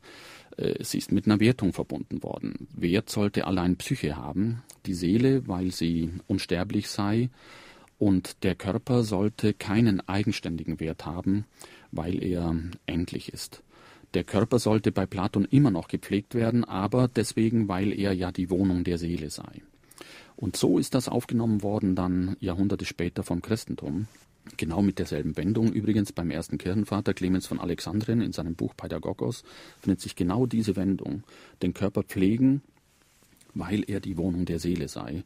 [0.55, 2.69] äh, sie ist mit einer Wertung verbunden worden.
[2.73, 7.29] Wert sollte allein Psyche haben, die Seele, weil sie unsterblich sei,
[7.97, 11.43] und der Körper sollte keinen eigenständigen Wert haben,
[11.91, 13.61] weil er endlich ist.
[14.15, 18.49] Der Körper sollte bei Platon immer noch gepflegt werden, aber deswegen, weil er ja die
[18.49, 19.61] Wohnung der Seele sei.
[20.35, 24.07] Und so ist das aufgenommen worden dann Jahrhunderte später vom Christentum.
[24.57, 25.71] Genau mit derselben Wendung.
[25.71, 29.43] Übrigens beim ersten Kirchenvater Clemens von Alexandrien in seinem Buch Pädagogos
[29.79, 31.23] findet sich genau diese Wendung.
[31.61, 32.61] Den Körper pflegen,
[33.53, 35.23] weil er die Wohnung der Seele sei.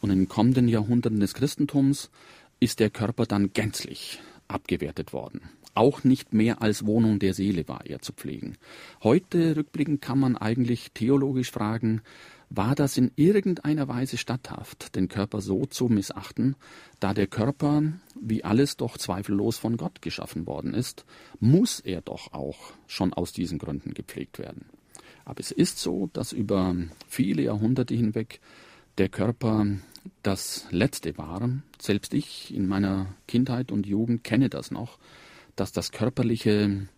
[0.00, 2.10] Und in den kommenden Jahrhunderten des Christentums
[2.60, 5.40] ist der Körper dann gänzlich abgewertet worden
[5.74, 8.56] auch nicht mehr als Wohnung der Seele war er zu pflegen.
[9.02, 12.02] Heute rückblickend kann man eigentlich theologisch fragen,
[12.50, 16.56] war das in irgendeiner Weise statthaft, den Körper so zu missachten,
[16.98, 17.84] da der Körper,
[18.20, 21.04] wie alles doch zweifellos von Gott geschaffen worden ist,
[21.38, 24.66] muss er doch auch schon aus diesen Gründen gepflegt werden.
[25.24, 26.74] Aber es ist so, dass über
[27.06, 28.40] viele Jahrhunderte hinweg
[28.98, 29.66] der Körper
[30.24, 31.48] das Letzte war.
[31.80, 34.98] Selbst ich in meiner Kindheit und Jugend kenne das noch,
[35.60, 36.88] dass das Körperliche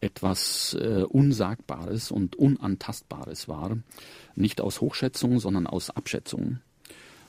[0.00, 3.76] etwas äh, Unsagbares und Unantastbares war.
[4.36, 6.60] Nicht aus Hochschätzung, sondern aus Abschätzung.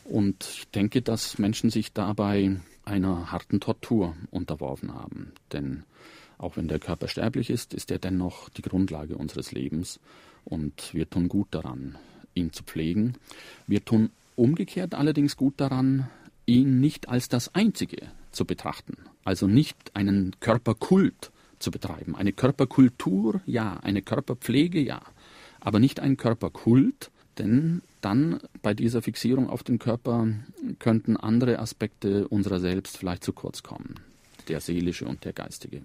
[0.03, 5.31] Und ich denke, dass Menschen sich dabei einer harten Tortur unterworfen haben.
[5.51, 5.83] Denn
[6.37, 9.99] auch wenn der Körper sterblich ist, ist er dennoch die Grundlage unseres Lebens.
[10.43, 11.97] Und wir tun gut daran,
[12.35, 13.13] ihn zu pflegen.
[13.65, 16.09] Wir tun umgekehrt allerdings gut daran,
[16.45, 18.97] ihn nicht als das Einzige zu betrachten.
[19.23, 22.15] Also nicht einen Körperkult zu betreiben.
[22.15, 23.77] Eine Körperkultur, ja.
[23.81, 25.01] Eine Körperpflege, ja.
[25.59, 30.27] Aber nicht ein Körperkult, denn dann bei dieser Fixierung auf den Körper
[30.79, 33.95] könnten andere Aspekte unserer selbst vielleicht zu kurz kommen.
[34.47, 35.81] Der seelische und der geistige.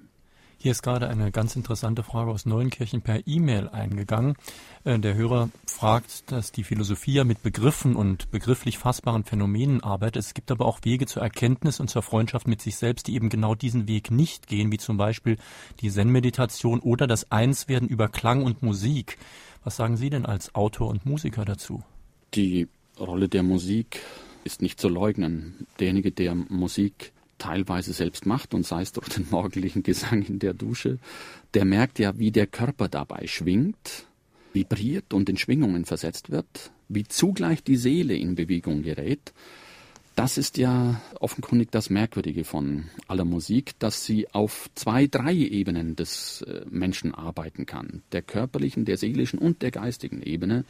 [0.62, 4.34] Hier ist gerade eine ganz interessante Frage aus Neuenkirchen per E-Mail eingegangen.
[4.84, 10.22] Äh, der Hörer fragt, dass die Philosophie ja mit Begriffen und begrifflich fassbaren Phänomenen arbeitet.
[10.22, 13.30] Es gibt aber auch Wege zur Erkenntnis und zur Freundschaft mit sich selbst, die eben
[13.30, 15.38] genau diesen Weg nicht gehen, wie zum Beispiel
[15.80, 19.16] die Zen-Meditation oder das Einswerden über Klang und Musik.
[19.64, 21.82] Was sagen Sie denn als Autor und Musiker dazu?
[22.34, 22.68] Die
[22.98, 24.02] Rolle der Musik
[24.44, 25.66] ist nicht zu leugnen.
[25.78, 30.54] Derjenige, der Musik teilweise selbst macht und sei es durch den morgendlichen Gesang in der
[30.54, 30.98] Dusche,
[31.54, 34.06] der merkt ja, wie der Körper dabei schwingt,
[34.52, 39.32] vibriert und in Schwingungen versetzt wird, wie zugleich die Seele in Bewegung gerät.
[40.16, 45.96] Das ist ja offenkundig das Merkwürdige von aller Musik, dass sie auf zwei, drei Ebenen
[45.96, 48.02] des äh, Menschen arbeiten kann.
[48.12, 50.64] Der körperlichen, der seelischen und der geistigen Ebene.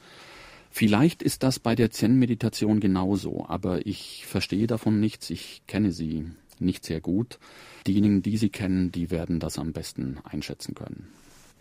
[0.70, 6.26] Vielleicht ist das bei der Zen-Meditation genauso, aber ich verstehe davon nichts, ich kenne sie
[6.60, 7.38] nicht sehr gut.
[7.86, 11.12] Diejenigen, die Sie kennen, die werden das am besten einschätzen können.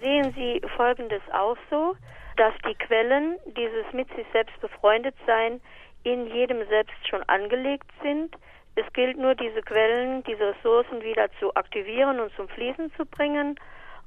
[0.02, 1.96] Sehen Sie Folgendes auch so,
[2.38, 5.60] dass die Quellen dieses mit sich selbst befreundet sein
[6.04, 8.36] in jedem selbst schon angelegt sind.
[8.76, 13.60] Es gilt nur, diese Quellen, diese Ressourcen wieder zu aktivieren und zum Fließen zu bringen.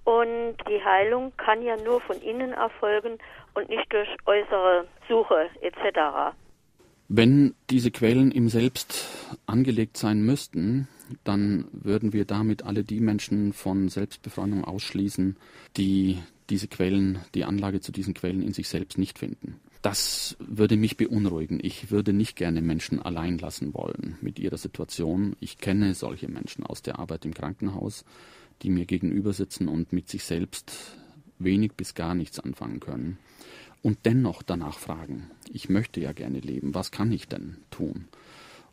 [0.05, 3.19] Und die Heilung kann ja nur von innen erfolgen
[3.55, 6.35] und nicht durch äußere Suche etc.
[7.15, 9.05] Wenn diese Quellen im Selbst
[9.45, 10.89] angelegt sein müssten,
[11.25, 15.37] dann würden wir damit alle die Menschen von Selbstbefreiung ausschließen,
[15.77, 16.17] die
[16.49, 19.57] diese Quellen, die Anlage zu diesen Quellen in sich selbst nicht finden.
[19.83, 21.61] Das würde mich beunruhigen.
[21.63, 25.37] Ich würde nicht gerne Menschen allein lassen wollen mit ihrer Situation.
[25.39, 28.07] Ich kenne solche Menschen aus der Arbeit im Krankenhaus,
[28.63, 30.97] die mir gegenüber sitzen und mit sich selbst
[31.39, 33.19] wenig bis gar nichts anfangen können
[33.83, 38.09] und dennoch danach fragen, ich möchte ja gerne leben, was kann ich denn tun?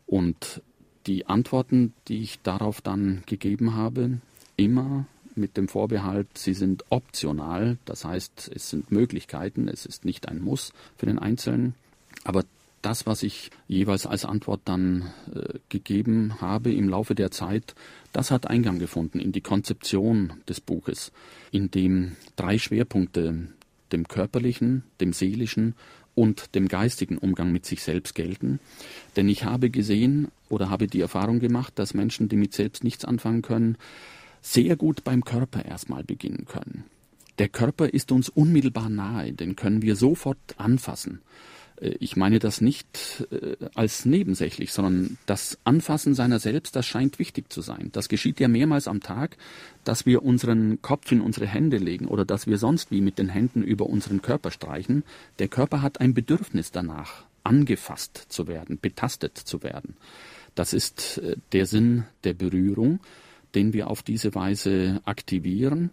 [0.05, 0.61] Und
[1.07, 4.19] die Antworten, die ich darauf dann gegeben habe,
[4.55, 10.27] immer mit dem Vorbehalt, sie sind optional, das heißt, es sind Möglichkeiten, es ist nicht
[10.27, 11.75] ein Muss für den Einzelnen,
[12.23, 12.43] aber
[12.81, 17.75] das, was ich jeweils als Antwort dann äh, gegeben habe im Laufe der Zeit,
[18.13, 21.11] das hat Eingang gefunden in die Konzeption des Buches,
[21.51, 23.49] in dem drei Schwerpunkte
[23.91, 25.75] dem körperlichen, dem seelischen
[26.15, 28.59] und dem geistigen Umgang mit sich selbst gelten.
[29.15, 33.05] Denn ich habe gesehen oder habe die Erfahrung gemacht, dass Menschen, die mit selbst nichts
[33.05, 33.77] anfangen können,
[34.41, 36.83] sehr gut beim Körper erstmal beginnen können.
[37.37, 41.21] Der Körper ist uns unmittelbar nahe, den können wir sofort anfassen.
[41.81, 47.19] Äh, ich meine das nicht äh, als nebensächlich, sondern das Anfassen seiner selbst, das scheint
[47.19, 47.89] wichtig zu sein.
[47.91, 49.37] Das geschieht ja mehrmals am Tag,
[49.83, 53.29] dass wir unseren Kopf in unsere Hände legen oder dass wir sonst wie mit den
[53.29, 55.03] Händen über unseren Körper streichen.
[55.39, 59.95] Der Körper hat ein Bedürfnis danach, angefasst zu werden, betastet zu werden.
[60.55, 62.99] Das ist äh, der Sinn der Berührung,
[63.55, 65.89] den wir auf diese Weise aktivieren.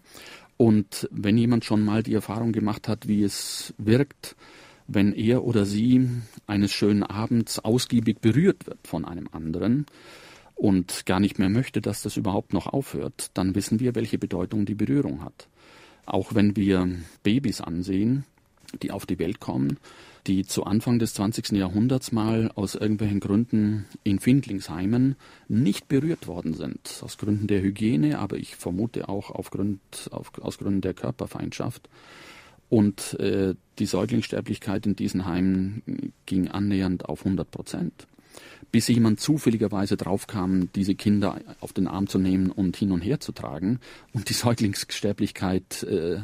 [0.58, 4.36] Und wenn jemand schon mal die Erfahrung gemacht hat, wie es wirkt,
[4.88, 6.08] wenn er oder sie
[6.46, 9.86] eines schönen Abends ausgiebig berührt wird von einem anderen
[10.54, 14.64] und gar nicht mehr möchte, dass das überhaupt noch aufhört, dann wissen wir, welche Bedeutung
[14.64, 15.48] die Berührung hat.
[16.06, 16.88] Auch wenn wir
[17.22, 18.24] Babys ansehen,
[18.82, 19.78] die auf die Welt kommen,
[20.26, 21.52] die zu Anfang des 20.
[21.52, 25.16] Jahrhunderts mal aus irgendwelchen Gründen in Findlingsheimen
[25.48, 27.00] nicht berührt worden sind.
[27.02, 29.50] Aus Gründen der Hygiene, aber ich vermute auch auf
[30.10, 31.88] auf, aus Gründen der Körperfeindschaft.
[32.68, 38.06] Und äh, die Säuglingssterblichkeit in diesen Heimen ging annähernd auf 100 Prozent.
[38.72, 43.20] Bis jemand zufälligerweise draufkam, diese Kinder auf den Arm zu nehmen und hin und her
[43.20, 43.78] zu tragen
[44.12, 46.18] und die Säuglingssterblichkeit äh,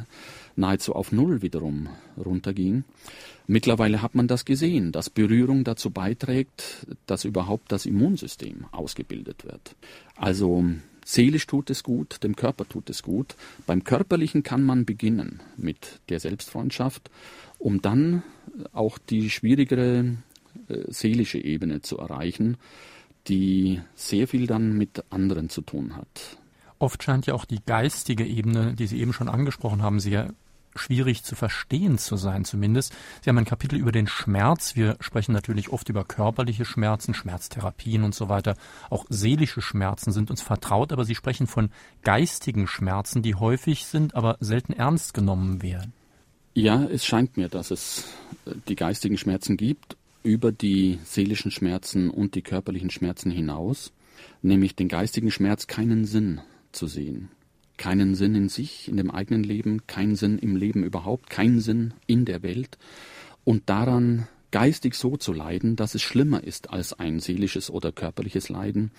[0.57, 1.89] nahezu auf Null wiederum
[2.23, 2.85] runterging.
[3.47, 9.75] Mittlerweile hat man das gesehen, dass Berührung dazu beiträgt, dass überhaupt das Immunsystem ausgebildet wird.
[10.17, 10.65] Also
[11.05, 13.35] Seelisch tut es gut, dem Körper tut es gut.
[13.67, 17.11] Beim Körperlichen kann man beginnen mit der Selbstfreundschaft,
[17.59, 18.23] um dann
[18.73, 20.17] auch die schwierigere
[20.69, 22.57] äh, seelische Ebene zu erreichen,
[23.29, 26.39] die sehr viel dann mit anderen zu tun hat.
[26.79, 30.35] Oft scheint ja auch die geistige Ebene, die Sie eben schon angesprochen haben, sehr
[30.75, 32.95] schwierig zu verstehen zu sein, zumindest.
[33.23, 34.77] Sie haben ein Kapitel über den Schmerz.
[34.77, 38.57] Wir sprechen natürlich oft über körperliche Schmerzen, Schmerztherapien und so weiter.
[38.91, 41.71] Auch seelische Schmerzen sind uns vertraut, aber Sie sprechen von
[42.03, 45.93] geistigen Schmerzen, die häufig sind, aber selten ernst genommen werden.
[46.55, 48.05] Ja, es scheint mir, dass es
[48.45, 53.93] äh, die geistigen Schmerzen gibt über die seelischen Schmerzen und die körperlichen Schmerzen hinaus,
[54.43, 57.31] nämlich den geistigen Schmerz keinen Sinn zu sehen.
[57.83, 61.95] Keinen Sinn in sich, in dem eigenen Leben, keinen Sinn im Leben überhaupt, keinen Sinn
[62.07, 62.79] in der Welt
[63.43, 68.49] und daran geistig so zu leiden, dass es schlimmer ist als ein seelisches oder körperliches
[68.51, 68.93] Leiden,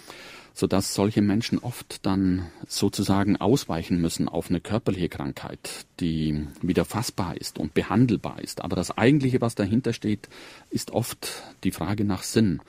[0.54, 6.84] so dass solche Menschen oft dann sozusagen ausweichen müssen auf eine körperliche Krankheit, die wieder
[6.84, 8.62] fassbar ist und behandelbar ist.
[8.62, 10.28] Aber das eigentliche, was dahinter steht,
[10.72, 12.60] ist oft die Frage nach Sinn.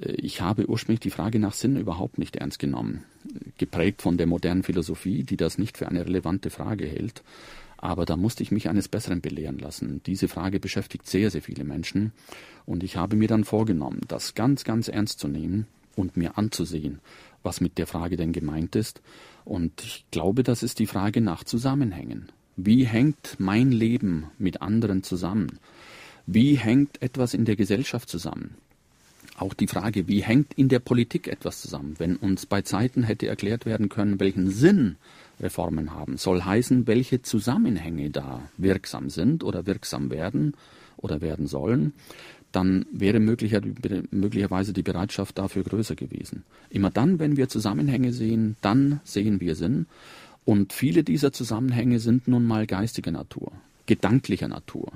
[0.00, 3.04] Ich habe ursprünglich die Frage nach Sinn überhaupt nicht ernst genommen,
[3.58, 7.22] geprägt von der modernen Philosophie, die das nicht für eine relevante Frage hält.
[7.76, 10.00] Aber da musste ich mich eines Besseren belehren lassen.
[10.06, 12.12] Diese Frage beschäftigt sehr, sehr viele Menschen.
[12.66, 17.00] Und ich habe mir dann vorgenommen, das ganz, ganz ernst zu nehmen und mir anzusehen,
[17.42, 19.02] was mit der Frage denn gemeint ist.
[19.44, 22.30] Und ich glaube, das ist die Frage nach Zusammenhängen.
[22.56, 25.58] Wie hängt mein Leben mit anderen zusammen?
[26.26, 28.56] Wie hängt etwas in der Gesellschaft zusammen?
[29.36, 31.94] Auch die Frage, wie hängt in der Politik etwas zusammen?
[31.98, 34.96] Wenn uns bei Zeiten hätte erklärt werden können, welchen Sinn
[35.40, 36.16] Reformen haben.
[36.16, 40.54] Soll heißen, welche Zusammenhänge da wirksam sind oder wirksam werden
[40.96, 41.92] oder werden sollen,
[42.52, 43.60] dann wäre möglicher,
[44.10, 46.44] möglicherweise die Bereitschaft dafür größer gewesen.
[46.70, 49.86] Immer dann, wenn wir Zusammenhänge sehen, dann sehen wir Sinn.
[50.44, 53.50] Und viele dieser Zusammenhänge sind nun mal geistiger Natur,
[53.86, 54.92] gedanklicher Natur.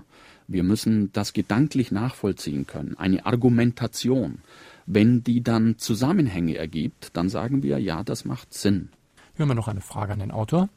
[0.48, 4.40] Wir müssen das gedanklich nachvollziehen können, eine Argumentation.
[4.86, 8.88] Wenn die dann Zusammenhänge ergibt, dann sagen wir, ja, das macht Sinn.
[9.36, 10.70] Hören wir noch eine Frage an den Autor.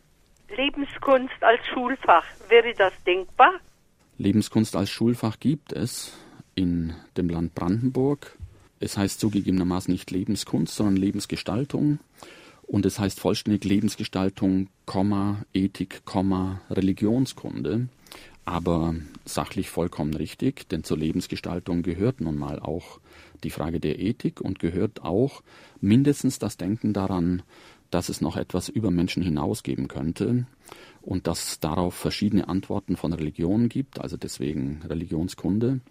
[0.56, 3.54] Lebenskunst als Schulfach, wäre das denkbar?
[4.18, 6.18] Lebenskunst als Schulfach gibt es
[6.54, 8.38] in dem Land Brandenburg.
[8.82, 12.00] Es heißt zugegebenermaßen nicht Lebenskunst, sondern Lebensgestaltung.
[12.64, 14.68] Und es heißt vollständig Lebensgestaltung,
[15.54, 16.02] Ethik,
[16.70, 17.88] Religionskunde.
[18.46, 23.00] Aber sachlich vollkommen richtig, denn zur Lebensgestaltung gehört nun mal auch
[23.44, 25.42] die Frage der Ethik und gehört auch
[25.80, 27.44] mindestens das Denken daran,
[27.92, 30.48] dass es noch etwas über Menschen hinaus geben könnte
[31.02, 35.82] und dass es darauf verschiedene Antworten von Religionen gibt, also deswegen Religionskunde.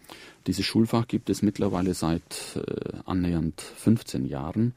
[0.47, 4.73] Dieses Schulfach gibt es mittlerweile seit äh, annähernd 15 Jahren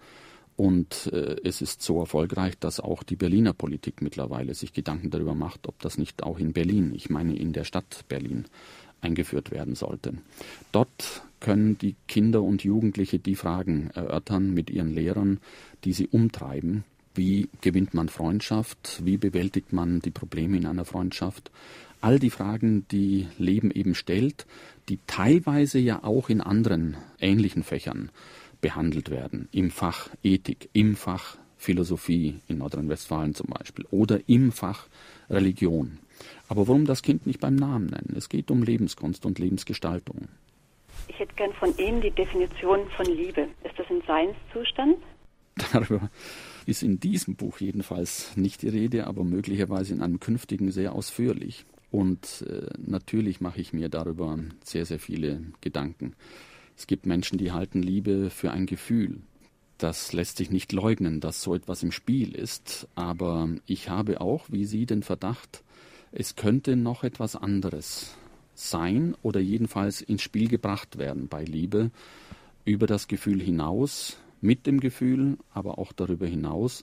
[0.56, 5.36] und äh, es ist so erfolgreich, dass auch die Berliner Politik mittlerweile sich Gedanken darüber
[5.36, 8.46] macht, ob das nicht auch in Berlin, ich meine in der Stadt Berlin,
[9.02, 10.14] eingeführt werden sollte.
[10.72, 15.40] Dort können die Kinder und Jugendliche die Fragen erörtern mit ihren Lehrern,
[15.84, 16.86] die sie umtreiben
[17.16, 19.02] wie gewinnt man Freundschaft?
[19.04, 21.52] Wie bewältigt man die Probleme in einer Freundschaft?
[22.02, 24.46] All die Fragen, die Leben eben stellt,
[24.90, 28.10] die teilweise ja auch in anderen ähnlichen Fächern
[28.64, 29.50] behandelt werden.
[29.52, 34.88] Im Fach Ethik, im Fach Philosophie in Nordrhein-Westfalen zum Beispiel oder im Fach
[35.30, 36.00] Religion.
[36.48, 38.14] Aber warum das Kind nicht beim Namen nennen?
[38.18, 40.30] Es geht um Lebenskunst und Lebensgestaltung.
[41.10, 43.50] Ich hätte gern von Ihnen die Definition von Liebe.
[43.66, 44.98] Ist das ein Seinszustand?
[45.74, 46.10] Darüber
[46.66, 51.66] ist in diesem Buch jedenfalls nicht die Rede, aber möglicherweise in einem künftigen sehr ausführlich.
[51.92, 56.16] Und äh, natürlich mache ich mir darüber sehr, sehr viele Gedanken.
[56.84, 59.22] Es gibt Menschen, die halten Liebe für ein Gefühl.
[59.78, 62.90] Das lässt sich nicht leugnen, dass so etwas im Spiel ist.
[62.94, 65.64] Aber ich habe auch, wie Sie, den Verdacht,
[66.12, 68.18] es könnte noch etwas anderes
[68.54, 71.90] sein oder jedenfalls ins Spiel gebracht werden bei Liebe
[72.66, 76.82] über das Gefühl hinaus, mit dem Gefühl, aber auch darüber hinaus.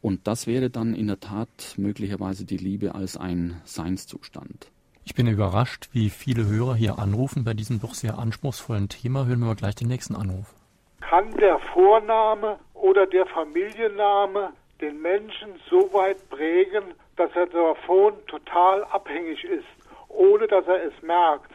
[0.00, 4.70] Und das wäre dann in der Tat möglicherweise die Liebe als ein Seinszustand.
[5.10, 9.26] Ich bin überrascht, wie viele Hörer hier anrufen bei diesem doch sehr anspruchsvollen Thema.
[9.26, 10.54] Hören wir mal gleich den nächsten Anruf.
[11.00, 18.84] Kann der Vorname oder der Familienname den Menschen so weit prägen, dass er davon total
[18.84, 19.66] abhängig ist,
[20.06, 21.50] ohne dass er es merkt?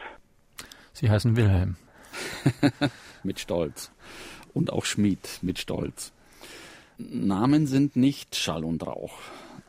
[0.92, 1.76] Sie heißen Wilhelm.
[3.22, 3.90] Mit Stolz
[4.52, 6.12] und auch Schmied mit Stolz.
[6.98, 9.18] Namen sind nicht Schall und Rauch.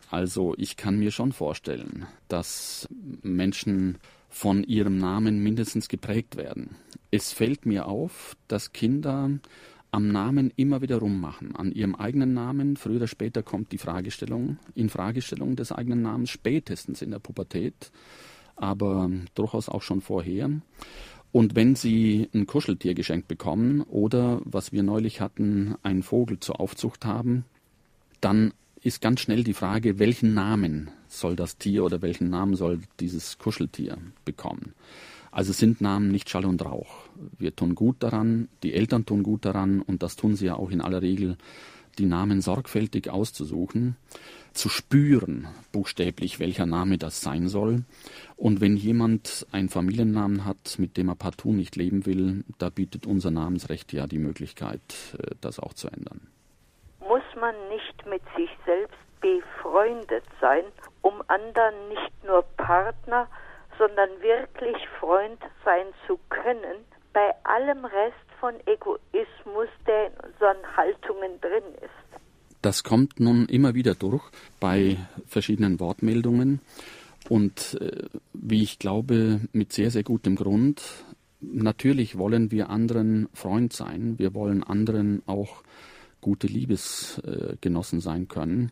[0.10, 2.88] Also ich kann mir schon vorstellen, dass
[3.24, 3.98] Menschen
[4.30, 6.76] von ihrem Namen mindestens geprägt werden.
[7.12, 9.30] Es fällt mir auf, dass Kinder
[9.92, 12.76] am Namen immer wieder rummachen, an ihrem eigenen Namen.
[12.78, 17.92] Früher oder später kommt die Fragestellung, in Fragestellung des eigenen Namens, spätestens in der Pubertät,
[18.56, 20.50] aber durchaus auch schon vorher.
[21.32, 26.60] Und wenn Sie ein Kuscheltier geschenkt bekommen oder, was wir neulich hatten, einen Vogel zur
[26.60, 27.46] Aufzucht haben,
[28.22, 28.54] dann
[28.88, 33.38] ist ganz schnell die Frage, welchen Namen soll das Tier oder welchen Namen soll dieses
[33.38, 34.74] Kuscheltier bekommen.
[35.30, 37.10] Also sind Namen nicht Schall und Rauch.
[37.38, 40.72] Wir tun gut daran, die Eltern tun gut daran und das tun sie ja auch
[40.72, 41.38] in aller Regel,
[42.00, 43.98] die Namen sorgfältig auszusuchen,
[44.54, 47.84] zu spüren, buchstäblich, welcher Name das sein soll.
[48.38, 53.06] Und wenn jemand einen Familiennamen hat, mit dem er partout nicht leben will, da bietet
[53.06, 54.82] unser Namensrecht ja die Möglichkeit,
[55.18, 56.22] äh, das auch zu ändern.
[57.40, 60.64] Man nicht mit sich selbst befreundet sein,
[61.02, 63.28] um anderen nicht nur Partner,
[63.78, 71.40] sondern wirklich Freund sein zu können, bei allem Rest von Egoismus, der in unseren Haltungen
[71.42, 72.22] drin ist.
[72.62, 74.24] Das kommt nun immer wieder durch
[74.60, 76.60] bei verschiedenen Wortmeldungen
[77.30, 80.82] und äh, wie ich glaube, mit sehr, sehr gutem Grund.
[81.40, 85.62] Natürlich wollen wir anderen Freund sein, wir wollen anderen auch
[86.22, 88.72] gute Liebesgenossen sein können.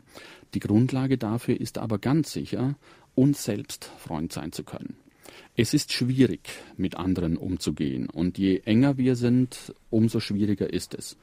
[0.54, 2.76] Die Grundlage dafür ist aber ganz sicher,
[3.14, 4.96] uns selbst Freund sein zu können.
[5.56, 11.16] Es ist schwierig, mit anderen umzugehen, und je enger wir sind, umso schwieriger ist es.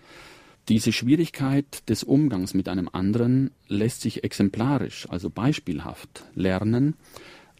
[0.69, 6.95] Diese Schwierigkeit des Umgangs mit einem anderen lässt sich exemplarisch, also beispielhaft lernen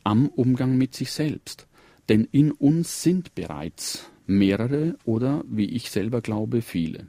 [0.03, 1.67] am Umgang mit sich selbst.
[2.09, 7.07] Denn in uns sind bereits mehrere oder, wie ich selber glaube, viele.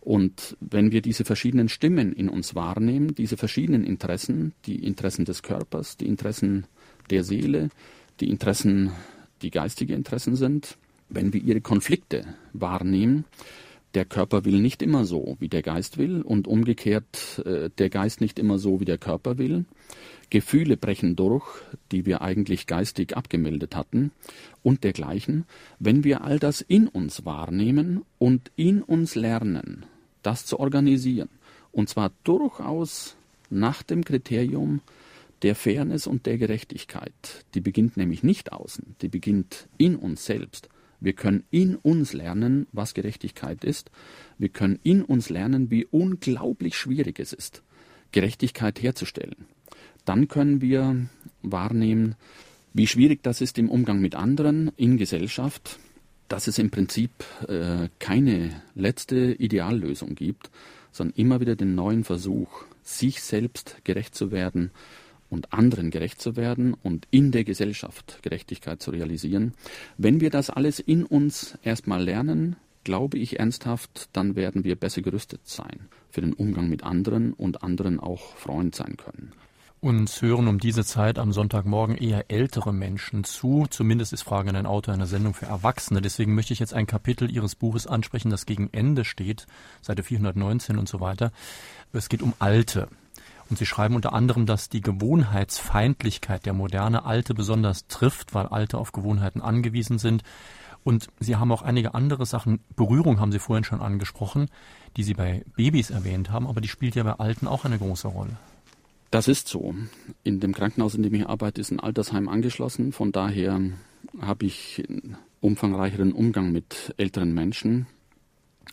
[0.00, 5.42] Und wenn wir diese verschiedenen Stimmen in uns wahrnehmen, diese verschiedenen Interessen, die Interessen des
[5.42, 6.66] Körpers, die Interessen
[7.10, 7.70] der Seele,
[8.20, 8.92] die Interessen,
[9.42, 10.78] die geistige Interessen sind,
[11.08, 13.24] wenn wir ihre Konflikte wahrnehmen,
[13.94, 18.20] der Körper will nicht immer so, wie der Geist will, und umgekehrt äh, der Geist
[18.20, 19.64] nicht immer so, wie der Körper will.
[20.30, 21.46] Gefühle brechen durch,
[21.90, 24.12] die wir eigentlich geistig abgemeldet hatten,
[24.62, 25.44] und dergleichen.
[25.78, 29.86] Wenn wir all das in uns wahrnehmen und in uns lernen,
[30.22, 31.30] das zu organisieren,
[31.72, 33.16] und zwar durchaus
[33.50, 34.80] nach dem Kriterium
[35.42, 37.44] der Fairness und der Gerechtigkeit.
[37.54, 40.68] Die beginnt nämlich nicht außen, die beginnt in uns selbst.
[41.00, 43.90] Wir können in uns lernen, was Gerechtigkeit ist.
[44.36, 47.62] Wir können in uns lernen, wie unglaublich schwierig es ist,
[48.10, 49.46] Gerechtigkeit herzustellen.
[50.08, 51.06] Dann können wir
[51.42, 52.14] wahrnehmen,
[52.72, 55.78] wie schwierig das ist im Umgang mit anderen, in Gesellschaft,
[56.28, 57.10] dass es im Prinzip
[57.46, 60.50] äh, keine letzte Ideallösung gibt,
[60.92, 64.70] sondern immer wieder den neuen Versuch, sich selbst gerecht zu werden,
[65.30, 69.52] und anderen gerecht zu werden und in der Gesellschaft Gerechtigkeit zu realisieren.
[69.98, 75.02] Wenn wir das alles in uns erstmal lernen, glaube ich ernsthaft, dann werden wir besser
[75.02, 79.32] gerüstet sein für den Umgang mit anderen und anderen auch Freund sein können.
[79.80, 83.66] Uns hören um diese Zeit am Sonntagmorgen eher ältere Menschen zu.
[83.70, 86.00] Zumindest ist Frage in ein Auto eine Sendung für Erwachsene.
[86.00, 89.46] Deswegen möchte ich jetzt ein Kapitel Ihres Buches ansprechen, das gegen Ende steht,
[89.80, 91.30] Seite 419 und so weiter.
[91.92, 92.88] Es geht um Alte.
[93.50, 98.78] Und Sie schreiben unter anderem, dass die Gewohnheitsfeindlichkeit der moderne Alte besonders trifft, weil Alte
[98.78, 100.24] auf Gewohnheiten angewiesen sind.
[100.82, 104.48] Und Sie haben auch einige andere Sachen, Berührung haben Sie vorhin schon angesprochen,
[104.96, 108.08] die Sie bei Babys erwähnt haben, aber die spielt ja bei Alten auch eine große
[108.08, 108.36] Rolle.
[109.10, 109.74] Das ist so.
[110.22, 112.92] In dem Krankenhaus, in dem ich arbeite, ist ein Altersheim angeschlossen.
[112.92, 113.60] Von daher
[114.20, 117.86] habe ich einen umfangreicheren Umgang mit älteren Menschen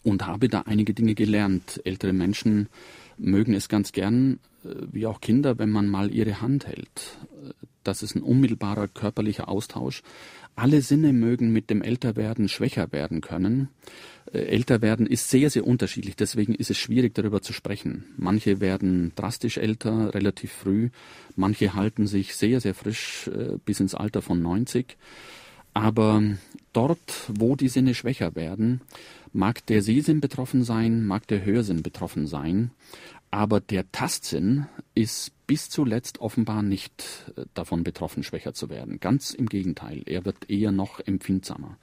[0.03, 1.81] und habe da einige Dinge gelernt.
[1.85, 2.67] Ältere Menschen
[3.17, 7.17] mögen es ganz gern, äh, wie auch Kinder, wenn man mal ihre Hand hält.
[7.83, 10.01] Das ist ein unmittelbarer körperlicher Austausch.
[10.55, 13.69] Alle Sinne mögen mit dem Älterwerden schwächer werden können.
[14.31, 18.05] Äh, Älterwerden ist sehr, sehr unterschiedlich, deswegen ist es schwierig darüber zu sprechen.
[18.17, 20.89] Manche werden drastisch älter, relativ früh,
[21.35, 24.97] manche halten sich sehr, sehr frisch äh, bis ins Alter von 90.
[25.73, 26.23] Aber
[26.71, 28.79] dort, wo die Sinne schwächer werden,
[29.33, 32.71] mag der Sehsinn betroffen sein, mag der Hörsinn betroffen sein,
[33.29, 37.03] aber der Tastsinn ist bis zuletzt offenbar nicht
[37.35, 38.99] äh, davon betroffen, schwächer zu werden.
[38.99, 41.77] Ganz im Gegenteil, er wird eher noch empfindsamer.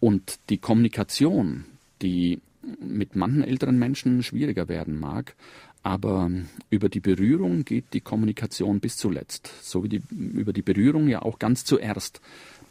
[0.00, 1.64] Und die Kommunikation,
[2.02, 2.40] die
[2.80, 5.34] mit manchen älteren Menschen schwieriger werden mag,
[5.82, 6.30] aber
[6.68, 11.22] über die Berührung geht die Kommunikation bis zuletzt, so wie die, über die Berührung ja
[11.22, 12.20] auch ganz zuerst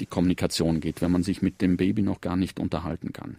[0.01, 3.38] die Kommunikation geht, wenn man sich mit dem Baby noch gar nicht unterhalten kann.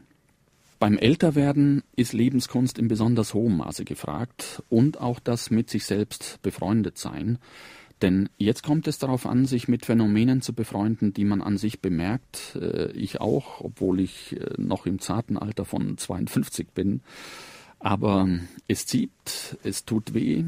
[0.79, 6.41] Beim Älterwerden ist Lebenskunst in besonders hohem Maße gefragt und auch das mit sich selbst
[6.43, 7.39] befreundet sein.
[8.03, 11.81] Denn jetzt kommt es darauf an, sich mit Phänomenen zu befreunden, die man an sich
[11.81, 12.57] bemerkt.
[12.57, 17.01] Äh, ich auch, obwohl ich äh, noch im zarten Alter von 52 bin.
[17.79, 18.29] Aber
[18.69, 20.45] es zieht, es tut weh,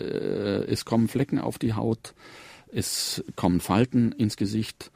[0.00, 2.14] äh, es kommen Flecken auf die Haut,
[2.72, 4.90] es kommen Falten ins Gesicht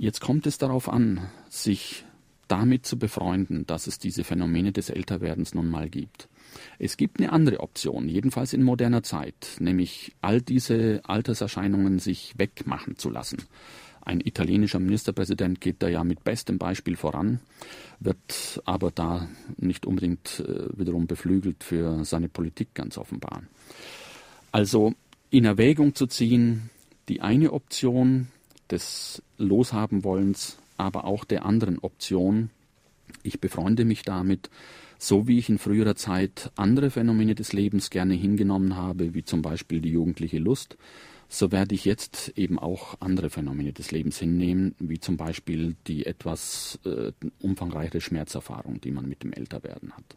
[0.00, 2.04] Jetzt kommt es darauf an, sich
[2.46, 6.28] damit zu befreunden, dass es diese Phänomene des Älterwerdens nun mal gibt.
[6.78, 12.96] Es gibt eine andere Option, jedenfalls in moderner Zeit, nämlich all diese Alterserscheinungen sich wegmachen
[12.96, 13.38] zu lassen.
[14.08, 17.40] Ein italienischer Ministerpräsident geht da ja mit bestem Beispiel voran,
[18.00, 19.28] wird aber da
[19.58, 23.42] nicht unbedingt äh, wiederum beflügelt für seine Politik ganz offenbar.
[24.50, 24.94] Also
[25.28, 26.70] in Erwägung zu ziehen,
[27.08, 28.28] die eine Option
[28.70, 32.50] des Loshabenwollens, aber auch der anderen Option,
[33.22, 34.48] ich befreunde mich damit,
[34.98, 39.42] so wie ich in früherer Zeit andere Phänomene des Lebens gerne hingenommen habe, wie zum
[39.42, 40.76] Beispiel die jugendliche Lust,
[41.28, 46.06] so werde ich jetzt eben auch andere Phänomene des Lebens hinnehmen, wie zum Beispiel die
[46.06, 50.16] etwas äh, umfangreichere Schmerzerfahrung, die man mit dem Älterwerden hat.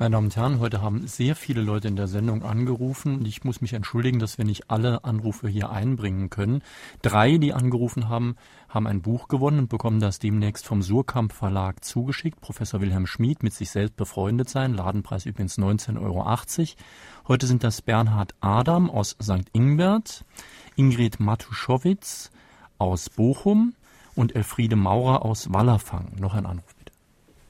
[0.00, 3.22] Meine Damen und Herren, heute haben sehr viele Leute in der Sendung angerufen.
[3.26, 6.62] Ich muss mich entschuldigen, dass wir nicht alle Anrufe hier einbringen können.
[7.02, 8.36] Drei, die angerufen haben,
[8.70, 12.40] haben ein Buch gewonnen und bekommen das demnächst vom Surkamp Verlag zugeschickt.
[12.40, 14.72] Professor Wilhelm Schmid mit sich selbst befreundet sein.
[14.72, 16.24] Ladenpreis übrigens 19,80 Euro.
[17.28, 19.50] Heute sind das Bernhard Adam aus St.
[19.52, 20.24] Ingbert,
[20.76, 22.30] Ingrid Matuschowitz
[22.78, 23.74] aus Bochum
[24.16, 26.12] und Elfriede Maurer aus Wallerfang.
[26.18, 26.94] Noch ein Anruf bitte.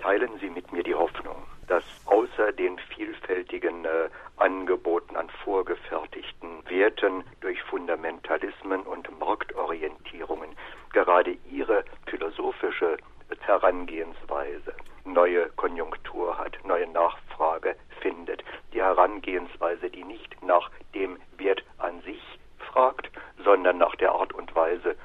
[0.01, 1.37] Teilen Sie mit mir die Hoffnung,
[1.69, 10.51] dass außer den vielfältigen äh, Angeboten an vorgefertigten Werten durch Fundamentalismen und Marktorientierungen
[10.93, 12.99] gerade Ihre philosophische
[13.41, 14.75] Herangehensweise
[15.07, 18.45] neue Konjunktur hat, neue Nachfrage findet.
[18.75, 22.21] Die Herangehensweise, die nicht nach dem Wert an sich
[22.59, 23.11] fragt,
[23.43, 24.97] sondern nach der Art und Weise,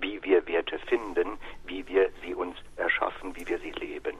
[0.00, 4.16] wie wir Werte finden, wie wir sie uns erschaffen, wie wir sie leben.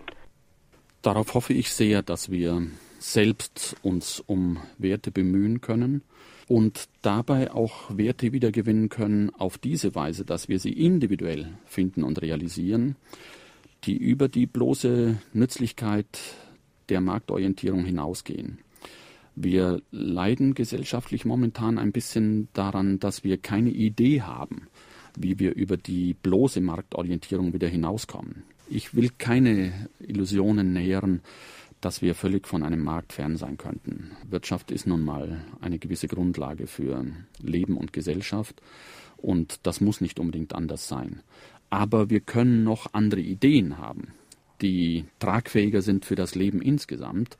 [1.02, 2.62] Darauf hoffe ich sehr, dass wir
[2.98, 6.02] selbst uns um Werte bemühen können
[6.48, 12.20] und dabei auch Werte wiedergewinnen können auf diese Weise, dass wir sie individuell finden und
[12.20, 12.96] realisieren,
[13.84, 16.06] die über die bloße Nützlichkeit
[16.88, 18.58] der Marktorientierung hinausgehen.
[19.36, 24.68] Wir leiden gesellschaftlich momentan ein bisschen daran, dass wir keine Idee haben,
[25.18, 28.44] wie wir über die bloße Marktorientierung wieder hinauskommen.
[28.70, 31.20] Ich will keine Illusionen nähern,
[31.84, 34.12] dass wir völlig von einem Markt fern sein könnten.
[34.26, 37.04] Wirtschaft ist nun mal eine gewisse Grundlage für
[37.42, 38.62] Leben und Gesellschaft
[39.18, 41.20] und das muss nicht unbedingt anders sein.
[41.68, 44.14] Aber wir können noch andere Ideen haben,
[44.62, 47.36] die tragfähiger sind für das Leben insgesamt.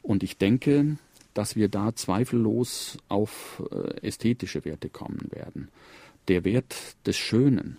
[0.00, 0.96] Und ich denke,
[1.34, 5.68] dass wir da zweifellos auf äh, ästhetische Werte kommen werden.
[6.28, 6.76] Der Wert
[7.06, 7.78] des Schönen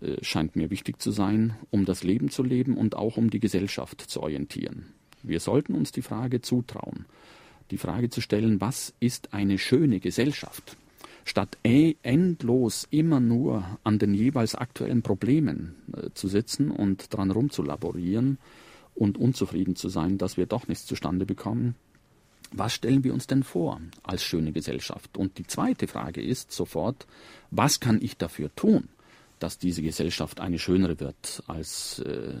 [0.00, 3.40] äh, scheint mir wichtig zu sein, um das Leben zu leben und auch um die
[3.40, 4.93] Gesellschaft zu orientieren.
[5.24, 7.06] Wir sollten uns die Frage zutrauen,
[7.70, 10.76] die Frage zu stellen, was ist eine schöne Gesellschaft?
[11.24, 18.38] Statt endlos immer nur an den jeweils aktuellen Problemen äh, zu sitzen und dran rumzulaborieren
[18.94, 21.74] und unzufrieden zu sein, dass wir doch nichts zustande bekommen,
[22.52, 25.16] was stellen wir uns denn vor als schöne Gesellschaft?
[25.16, 27.06] Und die zweite Frage ist sofort,
[27.50, 28.88] was kann ich dafür tun?
[29.44, 32.32] Dass diese Gesellschaft eine schönere wird, als äh,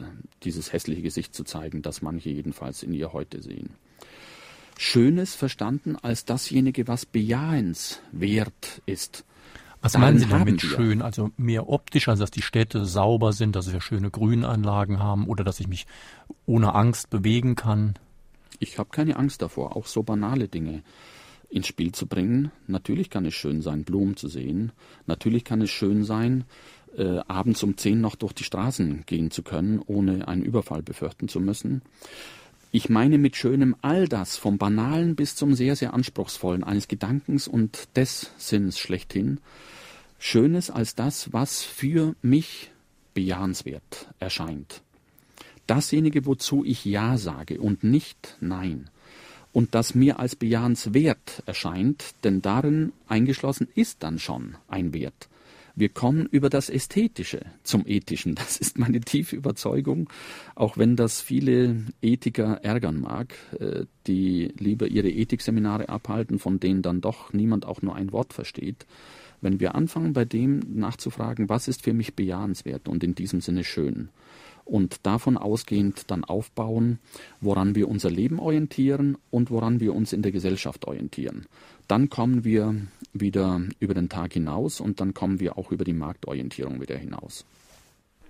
[0.42, 3.74] dieses hässliche Gesicht zu zeigen, das manche jedenfalls in ihr heute sehen.
[4.78, 9.26] Schönes verstanden als dasjenige, was bejahenswert ist.
[9.82, 11.02] Was Darin meinen Sie damit schön?
[11.02, 15.44] Also mehr optisch, als dass die Städte sauber sind, dass wir schöne Grünanlagen haben oder
[15.44, 15.86] dass ich mich
[16.46, 17.96] ohne Angst bewegen kann?
[18.60, 20.82] Ich habe keine Angst davor, auch so banale Dinge
[21.50, 22.50] ins Spiel zu bringen.
[22.66, 24.72] Natürlich kann es schön sein, Blumen zu sehen.
[25.06, 26.44] Natürlich kann es schön sein,
[26.96, 31.28] äh, abends um zehn noch durch die Straßen gehen zu können, ohne einen Überfall befürchten
[31.28, 31.82] zu müssen.
[32.72, 37.46] Ich meine mit Schönem all das, vom Banalen bis zum sehr, sehr Anspruchsvollen, eines Gedankens
[37.46, 39.38] und des Sinns schlechthin.
[40.18, 42.72] Schönes als das, was für mich
[43.14, 44.82] bejahenswert erscheint.
[45.66, 48.90] Dasjenige, wozu ich Ja sage und nicht Nein.
[49.52, 55.28] Und das mir als bejahenswert erscheint, denn darin eingeschlossen ist dann schon ein Wert.
[55.76, 58.34] Wir kommen über das Ästhetische zum Ethischen.
[58.44, 60.08] Das ist meine tiefe Überzeugung,
[60.54, 66.82] auch wenn das viele Ethiker ärgern mag, äh, die lieber ihre Ethikseminare abhalten, von denen
[66.82, 68.86] dann doch niemand auch nur ein Wort versteht.
[69.40, 73.64] Wenn wir anfangen, bei dem nachzufragen, was ist für mich bejahenswert und in diesem Sinne
[73.64, 74.10] schön,
[74.64, 76.98] und davon ausgehend dann aufbauen,
[77.40, 81.46] woran wir unser Leben orientieren und woran wir uns in der Gesellschaft orientieren.
[81.86, 82.74] Dann kommen wir
[83.14, 87.46] wieder über den Tag hinaus und dann kommen wir auch über die Marktorientierung wieder hinaus.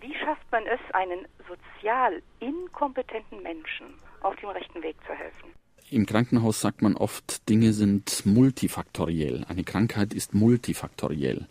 [0.00, 3.86] Wie schafft man es, einen sozial inkompetenten Menschen
[4.20, 5.50] auf dem rechten Weg zu helfen?
[5.90, 9.44] Im Krankenhaus sagt man oft, Dinge sind multifaktoriell.
[9.48, 11.46] Eine Krankheit ist multifaktoriell.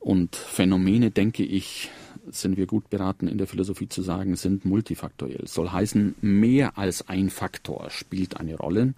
[0.00, 1.90] Und Phänomene, denke ich,
[2.28, 5.46] sind wir gut beraten in der Philosophie zu sagen, sind multifaktoriell.
[5.46, 8.94] Soll heißen, mehr als ein Faktor spielt eine Rolle.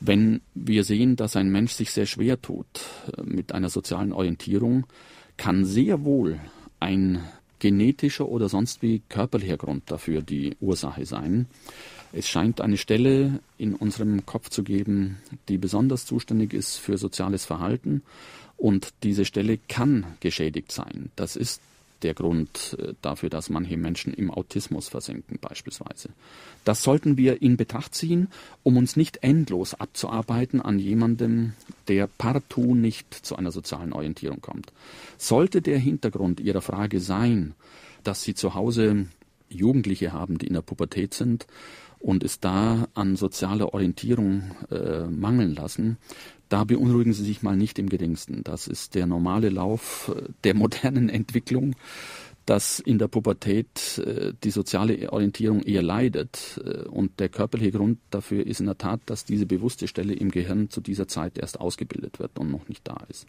[0.00, 2.66] Wenn wir sehen, dass ein Mensch sich sehr schwer tut
[3.16, 4.86] äh, mit einer sozialen Orientierung,
[5.36, 6.40] kann sehr wohl
[6.80, 7.22] ein
[7.58, 11.46] genetischer oder sonst wie körperlicher Grund dafür die Ursache sein.
[12.12, 15.18] Es scheint eine Stelle in unserem Kopf zu geben,
[15.48, 18.02] die besonders zuständig ist für soziales Verhalten
[18.56, 21.10] und diese Stelle kann geschädigt sein.
[21.16, 21.60] Das ist
[22.02, 26.10] der Grund äh, dafür, dass manche Menschen im Autismus versinken beispielsweise.
[26.64, 28.28] Das sollten wir in Betracht ziehen,
[28.62, 31.54] um uns nicht endlos abzuarbeiten an jemandem,
[31.88, 34.72] der partout nicht zu einer sozialen Orientierung kommt.
[35.16, 37.54] Sollte der Hintergrund Ihrer Frage sein,
[38.04, 39.06] dass Sie zu Hause
[39.48, 41.46] Jugendliche haben, die in der Pubertät sind
[41.98, 45.98] und es da an sozialer Orientierung äh, mangeln lassen,
[46.48, 48.42] da beunruhigen Sie sich mal nicht im geringsten.
[48.44, 51.74] Das ist der normale Lauf äh, der modernen Entwicklung,
[52.46, 56.60] dass in der Pubertät äh, die soziale Orientierung eher leidet.
[56.64, 60.30] Äh, und der körperliche Grund dafür ist in der Tat, dass diese bewusste Stelle im
[60.30, 63.26] Gehirn zu dieser Zeit erst ausgebildet wird und noch nicht da ist.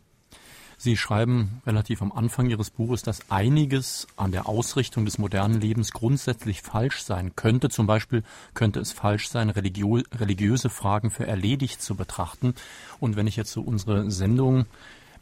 [0.81, 5.91] Sie schreiben relativ am Anfang Ihres Buches, dass einiges an der Ausrichtung des modernen Lebens
[5.91, 7.67] grundsätzlich falsch sein könnte.
[7.67, 8.23] Zum Beispiel
[8.53, 12.53] könnte es falsch sein, religiö religiöse Fragen für erledigt zu betrachten.
[13.01, 14.67] Und wenn ich jetzt so unsere Sendung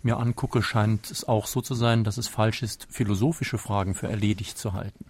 [0.03, 4.08] mir angucke, scheint es auch so zu sein, dass es falsch ist, philosophische Fragen für
[4.08, 5.05] erledigt zu halten.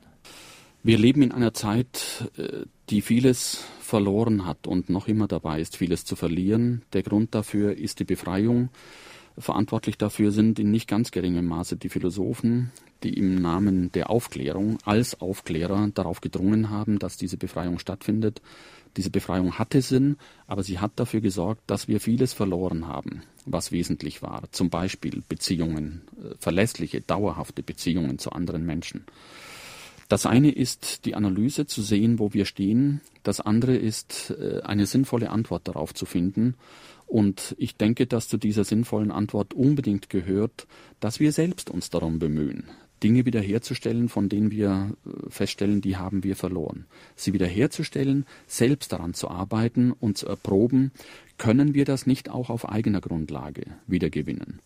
[0.81, 5.75] Wir leben in einer Zeit, äh, die vieles verloren hat und noch immer dabei ist,
[5.75, 6.83] vieles zu verlieren.
[6.93, 8.69] Der Grund dafür ist die Befreiung
[9.39, 12.71] Verantwortlich dafür sind in nicht ganz geringem Maße die Philosophen,
[13.03, 18.41] die im Namen der Aufklärung als Aufklärer darauf gedrungen haben, dass diese Befreiung stattfindet.
[18.95, 20.17] Diese Befreiung hatte Sinn,
[20.47, 24.43] aber sie hat dafür gesorgt, dass wir vieles verloren haben, was wesentlich war.
[24.51, 29.05] Zum Beispiel Beziehungen, äh, verlässliche, dauerhafte Beziehungen zu anderen Menschen.
[30.09, 33.01] Das eine ist die Analyse zu sehen, wo wir stehen.
[33.23, 36.55] Das andere ist äh, eine sinnvolle Antwort darauf zu finden.
[37.07, 40.67] Und ich denke, dass zu dieser sinnvollen Antwort unbedingt gehört,
[40.99, 42.65] dass wir selbst uns darum bemühen,
[43.01, 46.85] Dinge wiederherzustellen, von denen wir äh, feststellen, die haben wir verloren.
[47.15, 50.91] Sie wiederherzustellen, selbst daran zu arbeiten und zu erproben,
[51.37, 54.59] können wir das nicht auch auf eigener Grundlage wiedergewinnen.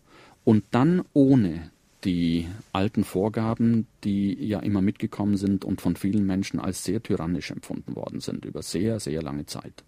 [0.44, 1.70] Und dann ohne
[2.04, 7.52] die alten Vorgaben, die ja immer mitgekommen sind und von vielen Menschen als sehr tyrannisch
[7.52, 9.84] empfunden worden sind über sehr, sehr lange Zeit.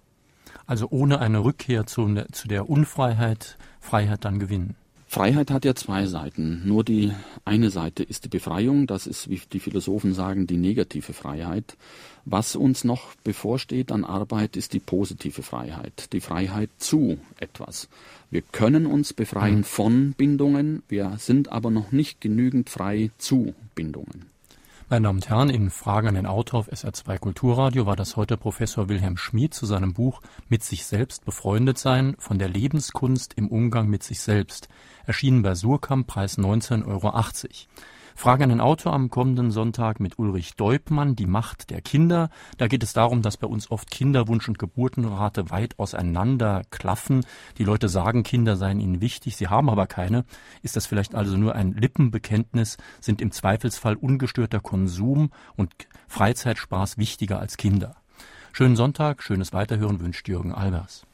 [0.67, 4.77] Also ohne eine Rückkehr zu, ne, zu der Unfreiheit, Freiheit dann gewinnen.
[5.15, 6.63] Freiheit hat ja zwei Seiten.
[6.65, 7.13] Nur die
[7.45, 11.77] eine Seite ist die Befreiung, das ist, wie die Philosophen sagen, die negative Freiheit.
[12.25, 17.89] Was uns noch bevorsteht an Arbeit, ist die positive Freiheit, die Freiheit zu etwas.
[18.33, 19.65] Wir können uns befreien mhm.
[19.65, 24.34] von Bindungen, wir sind aber noch nicht genügend frei zu Bindungen.
[24.91, 28.37] Meine Damen und Herren, in Fragen an den Autor auf SR2 Kulturradio war das heute
[28.37, 30.21] Professor Wilhelm Schmid zu seinem Buch
[30.51, 34.69] Mit sich selbst befreundet sein von der Lebenskunst im Umgang mit sich selbst.
[35.07, 37.15] Erschienen bei Surkamp, Preis 19,80 Euro.
[38.17, 42.31] Frage an den Autor am kommenden Sonntag mit Ulrich Deubmann, die Macht der Kinder.
[42.59, 47.27] Da geht es darum, dass bei uns oft Kinderwunsch und Geburtenrate weit auseinander klaffen.
[47.59, 50.25] Die Leute sagen, Kinder seien ihnen wichtig, sie haben aber keine.
[50.63, 52.77] Ist das vielleicht also nur ein Lippenbekenntnis?
[53.01, 55.73] Sind im Zweifelsfall ungestörter Konsum und
[56.07, 57.97] Freizeitspaß wichtiger als Kinder?
[58.53, 61.05] Schönen Sonntag, schönes Weiterhören wünscht Jürgen Albers.